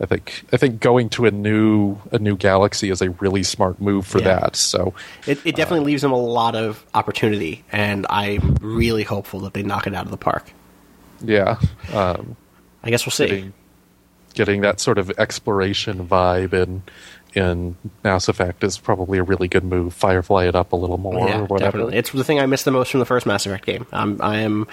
I 0.00 0.06
think 0.06 0.44
I 0.52 0.56
think 0.58 0.78
going 0.78 1.08
to 1.10 1.24
a 1.26 1.30
new 1.32 1.96
a 2.12 2.18
new 2.20 2.36
galaxy 2.36 2.90
is 2.90 3.02
a 3.02 3.10
really 3.10 3.42
smart 3.42 3.80
move 3.80 4.06
for 4.06 4.18
Yeah. 4.20 4.40
that. 4.40 4.56
So 4.56 4.94
It, 5.26 5.44
it 5.44 5.56
definitely 5.56 5.86
leaves 5.86 6.02
them 6.02 6.12
a 6.12 6.16
lot 6.20 6.54
of 6.54 6.84
opportunity, 6.94 7.64
and 7.72 8.06
I'm 8.08 8.56
really 8.60 9.02
hopeful 9.02 9.40
that 9.40 9.54
they 9.54 9.62
knock 9.64 9.86
it 9.88 9.94
out 9.94 10.04
of 10.04 10.10
the 10.12 10.16
park. 10.18 10.52
yeah, 11.20 11.58
um, 11.92 12.36
I 12.84 12.90
guess 12.90 13.04
we'll 13.06 13.10
see. 13.10 13.26
getting 13.26 13.52
getting 14.38 14.60
that 14.60 14.78
sort 14.78 14.98
of 14.98 15.10
exploration 15.18 16.06
vibe 16.06 16.52
in 16.52 16.80
in 17.34 17.76
Mass 18.04 18.28
Effect 18.28 18.62
is 18.62 18.78
probably 18.78 19.18
a 19.18 19.22
really 19.22 19.48
good 19.48 19.64
move. 19.64 19.92
Firefly 19.92 20.46
it 20.46 20.54
up 20.54 20.72
a 20.72 20.76
little 20.76 20.96
more 20.96 21.28
yeah, 21.28 21.40
or 21.40 21.44
whatever. 21.44 21.72
definitely. 21.72 21.96
It's 21.96 22.10
the 22.12 22.24
thing 22.24 22.38
I 22.40 22.46
miss 22.46 22.62
the 22.62 22.70
most 22.70 22.90
from 22.90 23.00
the 23.00 23.06
first 23.06 23.26
Mass 23.26 23.44
Effect 23.44 23.66
game. 23.66 23.86
I'm, 23.92 24.22
I 24.22 24.38
am, 24.38 24.66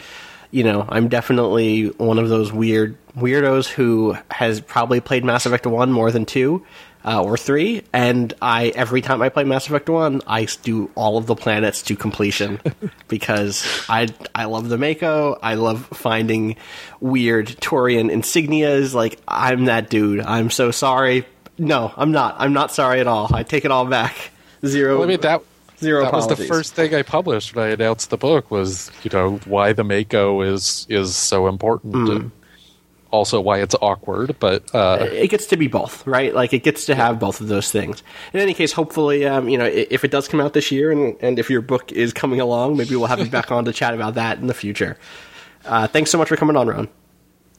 you 0.51 0.63
know, 0.63 0.85
I'm 0.87 1.09
definitely 1.09 1.87
one 1.87 2.19
of 2.19 2.29
those 2.29 2.53
weird 2.53 2.95
weirdos 3.17 3.67
who 3.67 4.15
has 4.31 4.61
probably 4.61 5.01
played 5.01 5.25
Mass 5.25 5.45
Effect 5.45 5.65
One 5.65 5.91
more 5.91 6.11
than 6.11 6.25
two. 6.25 6.65
Uh, 7.07 7.21
or 7.21 7.37
three, 7.37 7.83
and 7.93 8.33
I 8.41 8.69
every 8.69 9.01
time 9.01 9.21
I 9.21 9.29
play 9.29 9.43
Mass 9.43 9.67
Effect 9.67 9.87
One, 9.89 10.23
I 10.25 10.47
do 10.63 10.89
all 10.95 11.19
of 11.19 11.27
the 11.27 11.35
planets 11.35 11.83
to 11.83 11.95
completion 11.95 12.59
because 13.07 13.63
I 13.87 14.07
I 14.33 14.45
love 14.45 14.69
the 14.69 14.77
Mako. 14.79 15.37
I 15.43 15.53
love 15.53 15.85
finding 15.93 16.55
weird 16.99 17.45
Turian 17.47 18.09
insignias. 18.11 18.95
Like 18.95 19.19
I'm 19.27 19.65
that 19.65 19.89
dude. 19.91 20.21
I'm 20.21 20.49
so 20.49 20.71
sorry. 20.71 21.27
No, 21.59 21.93
I'm 21.95 22.11
not. 22.11 22.37
I'm 22.39 22.53
not 22.53 22.71
sorry 22.71 23.01
at 23.01 23.07
all. 23.07 23.29
I 23.33 23.43
take 23.43 23.65
it 23.65 23.71
all 23.71 23.85
back. 23.85 24.31
Zero. 24.65 24.95
Well, 24.95 25.03
I 25.03 25.07
mean 25.07 25.21
that 25.21 25.43
Zero 25.77 26.05
that 26.05 26.11
was 26.13 26.27
the 26.27 26.35
first 26.35 26.73
thing 26.73 26.95
I 26.95 27.03
published 27.03 27.55
when 27.55 27.65
I 27.65 27.69
announced 27.69 28.09
the 28.09 28.17
book 28.17 28.49
was 28.49 28.89
you 29.03 29.11
know 29.13 29.37
why 29.45 29.73
the 29.73 29.83
Mako 29.83 30.41
is 30.41 30.87
is 30.89 31.15
so 31.15 31.47
important 31.47 31.93
Hmm. 31.93 32.11
and 32.11 32.31
also 33.15 33.41
why 33.41 33.61
it's 33.61 33.75
awkward. 33.81 34.35
But 34.39 34.73
uh, 34.75 35.07
it 35.11 35.29
gets 35.29 35.47
to 35.47 35.57
be 35.57 35.67
both, 35.67 36.05
right? 36.05 36.35
Like 36.35 36.53
it 36.53 36.63
gets 36.63 36.85
to 36.85 36.95
have 36.95 37.19
both 37.19 37.41
of 37.41 37.47
those 37.47 37.71
things. 37.71 38.03
In 38.33 38.39
any 38.39 38.53
case, 38.53 38.71
hopefully, 38.73 39.25
um, 39.25 39.49
you 39.49 39.57
know, 39.57 39.65
if 39.65 40.03
it 40.03 40.11
does 40.11 40.27
come 40.27 40.39
out 40.41 40.53
this 40.53 40.71
year, 40.71 40.91
and, 40.91 41.15
and 41.21 41.39
if 41.39 41.49
your 41.49 41.61
book 41.61 41.91
is 41.91 42.13
coming 42.13 42.39
along, 42.39 42.77
maybe 42.77 42.95
we'll 42.95 43.07
have 43.07 43.19
you 43.19 43.29
back 43.29 43.51
on 43.55 43.65
to 43.65 43.73
chat 43.73 43.93
about 43.93 44.15
that 44.15 44.37
in 44.39 44.47
the 44.47 44.53
future. 44.53 44.97
Uh, 45.65 45.87
thanks 45.87 46.11
so 46.11 46.17
much 46.17 46.27
for 46.27 46.35
coming 46.35 46.55
on, 46.55 46.67
Ron. 46.67 46.87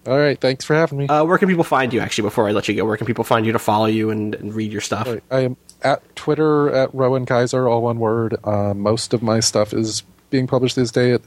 all 0.06 0.18
right, 0.18 0.40
thanks 0.40 0.64
for 0.64 0.74
having 0.76 0.98
me. 0.98 1.08
Uh, 1.08 1.24
where 1.24 1.38
can 1.38 1.48
people 1.48 1.64
find 1.64 1.92
you? 1.92 2.00
Actually, 2.00 2.28
before 2.28 2.48
I 2.48 2.52
let 2.52 2.68
you 2.68 2.74
go, 2.74 2.84
where 2.84 2.96
can 2.96 3.06
people 3.06 3.24
find 3.24 3.44
you 3.44 3.52
to 3.52 3.58
follow 3.58 3.86
you 3.86 4.10
and, 4.10 4.34
and 4.36 4.54
read 4.54 4.70
your 4.70 4.80
stuff? 4.80 5.08
Right. 5.08 5.22
I 5.30 5.40
am 5.40 5.56
at 5.82 6.14
Twitter 6.14 6.70
at 6.70 6.94
Rowan 6.94 7.26
Kaiser, 7.26 7.66
all 7.68 7.82
one 7.82 7.98
word. 7.98 8.36
Uh, 8.44 8.74
most 8.74 9.12
of 9.12 9.22
my 9.22 9.40
stuff 9.40 9.72
is 9.72 10.02
being 10.30 10.46
published 10.46 10.76
this 10.76 10.90
day 10.90 11.12
at 11.12 11.22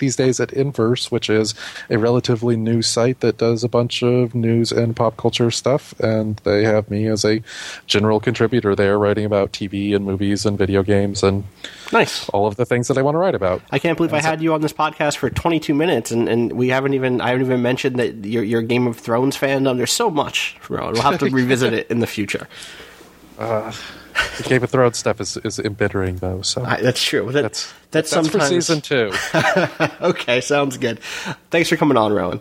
these 0.00 0.16
days 0.16 0.40
at 0.40 0.52
Inverse, 0.52 1.10
which 1.10 1.30
is 1.30 1.54
a 1.88 1.96
relatively 1.98 2.56
new 2.56 2.82
site 2.82 3.20
that 3.20 3.38
does 3.38 3.62
a 3.62 3.68
bunch 3.68 4.02
of 4.02 4.34
news 4.34 4.72
and 4.72 4.96
pop 4.96 5.16
culture 5.16 5.50
stuff, 5.52 5.98
and 6.00 6.36
they 6.44 6.64
have 6.64 6.90
me 6.90 7.06
as 7.06 7.24
a 7.24 7.42
general 7.86 8.18
contributor 8.18 8.74
there, 8.74 8.98
writing 8.98 9.24
about 9.24 9.52
TV 9.52 9.94
and 9.94 10.04
movies 10.04 10.44
and 10.44 10.58
video 10.58 10.82
games 10.82 11.22
and 11.22 11.44
Nice. 11.92 12.28
all 12.30 12.46
of 12.46 12.56
the 12.56 12.64
things 12.66 12.88
that 12.88 12.98
I 12.98 13.02
want 13.02 13.14
to 13.14 13.18
write 13.18 13.34
about. 13.34 13.62
I 13.70 13.78
can't 13.78 13.96
believe 13.96 14.12
I 14.12 14.20
had 14.20 14.42
you 14.42 14.52
on 14.54 14.60
this 14.60 14.72
podcast 14.72 15.16
for 15.16 15.30
22 15.30 15.72
minutes, 15.74 16.10
and, 16.10 16.28
and 16.28 16.52
we 16.52 16.68
haven't 16.68 16.94
even 16.94 17.20
I 17.20 17.28
haven't 17.28 17.46
even 17.46 17.62
mentioned 17.62 17.96
that 18.00 18.24
your 18.24 18.42
your 18.42 18.62
Game 18.62 18.86
of 18.86 18.96
Thrones 18.98 19.36
fandom. 19.36 19.76
There's 19.76 19.92
so 19.92 20.10
much. 20.10 20.56
We'll 20.68 21.00
have 21.02 21.20
to 21.20 21.30
revisit 21.30 21.72
it 21.72 21.90
in 21.90 22.00
the 22.00 22.06
future. 22.06 22.48
Uh, 23.38 23.72
The 24.38 24.42
Game 24.48 24.62
of 24.62 24.70
Thrones 24.70 24.98
stuff 24.98 25.20
is, 25.20 25.36
is 25.38 25.58
embittering 25.58 26.16
though, 26.16 26.42
so 26.42 26.64
I, 26.64 26.80
that's 26.80 27.02
true. 27.02 27.30
That, 27.32 27.42
that's 27.42 27.72
that's 27.90 28.10
that's 28.10 28.28
for 28.28 28.40
season 28.40 28.80
two. 28.80 29.12
okay, 30.00 30.40
sounds 30.40 30.76
good. 30.76 31.00
Thanks 31.50 31.68
for 31.68 31.76
coming 31.76 31.96
on, 31.96 32.12
Rowan. 32.12 32.40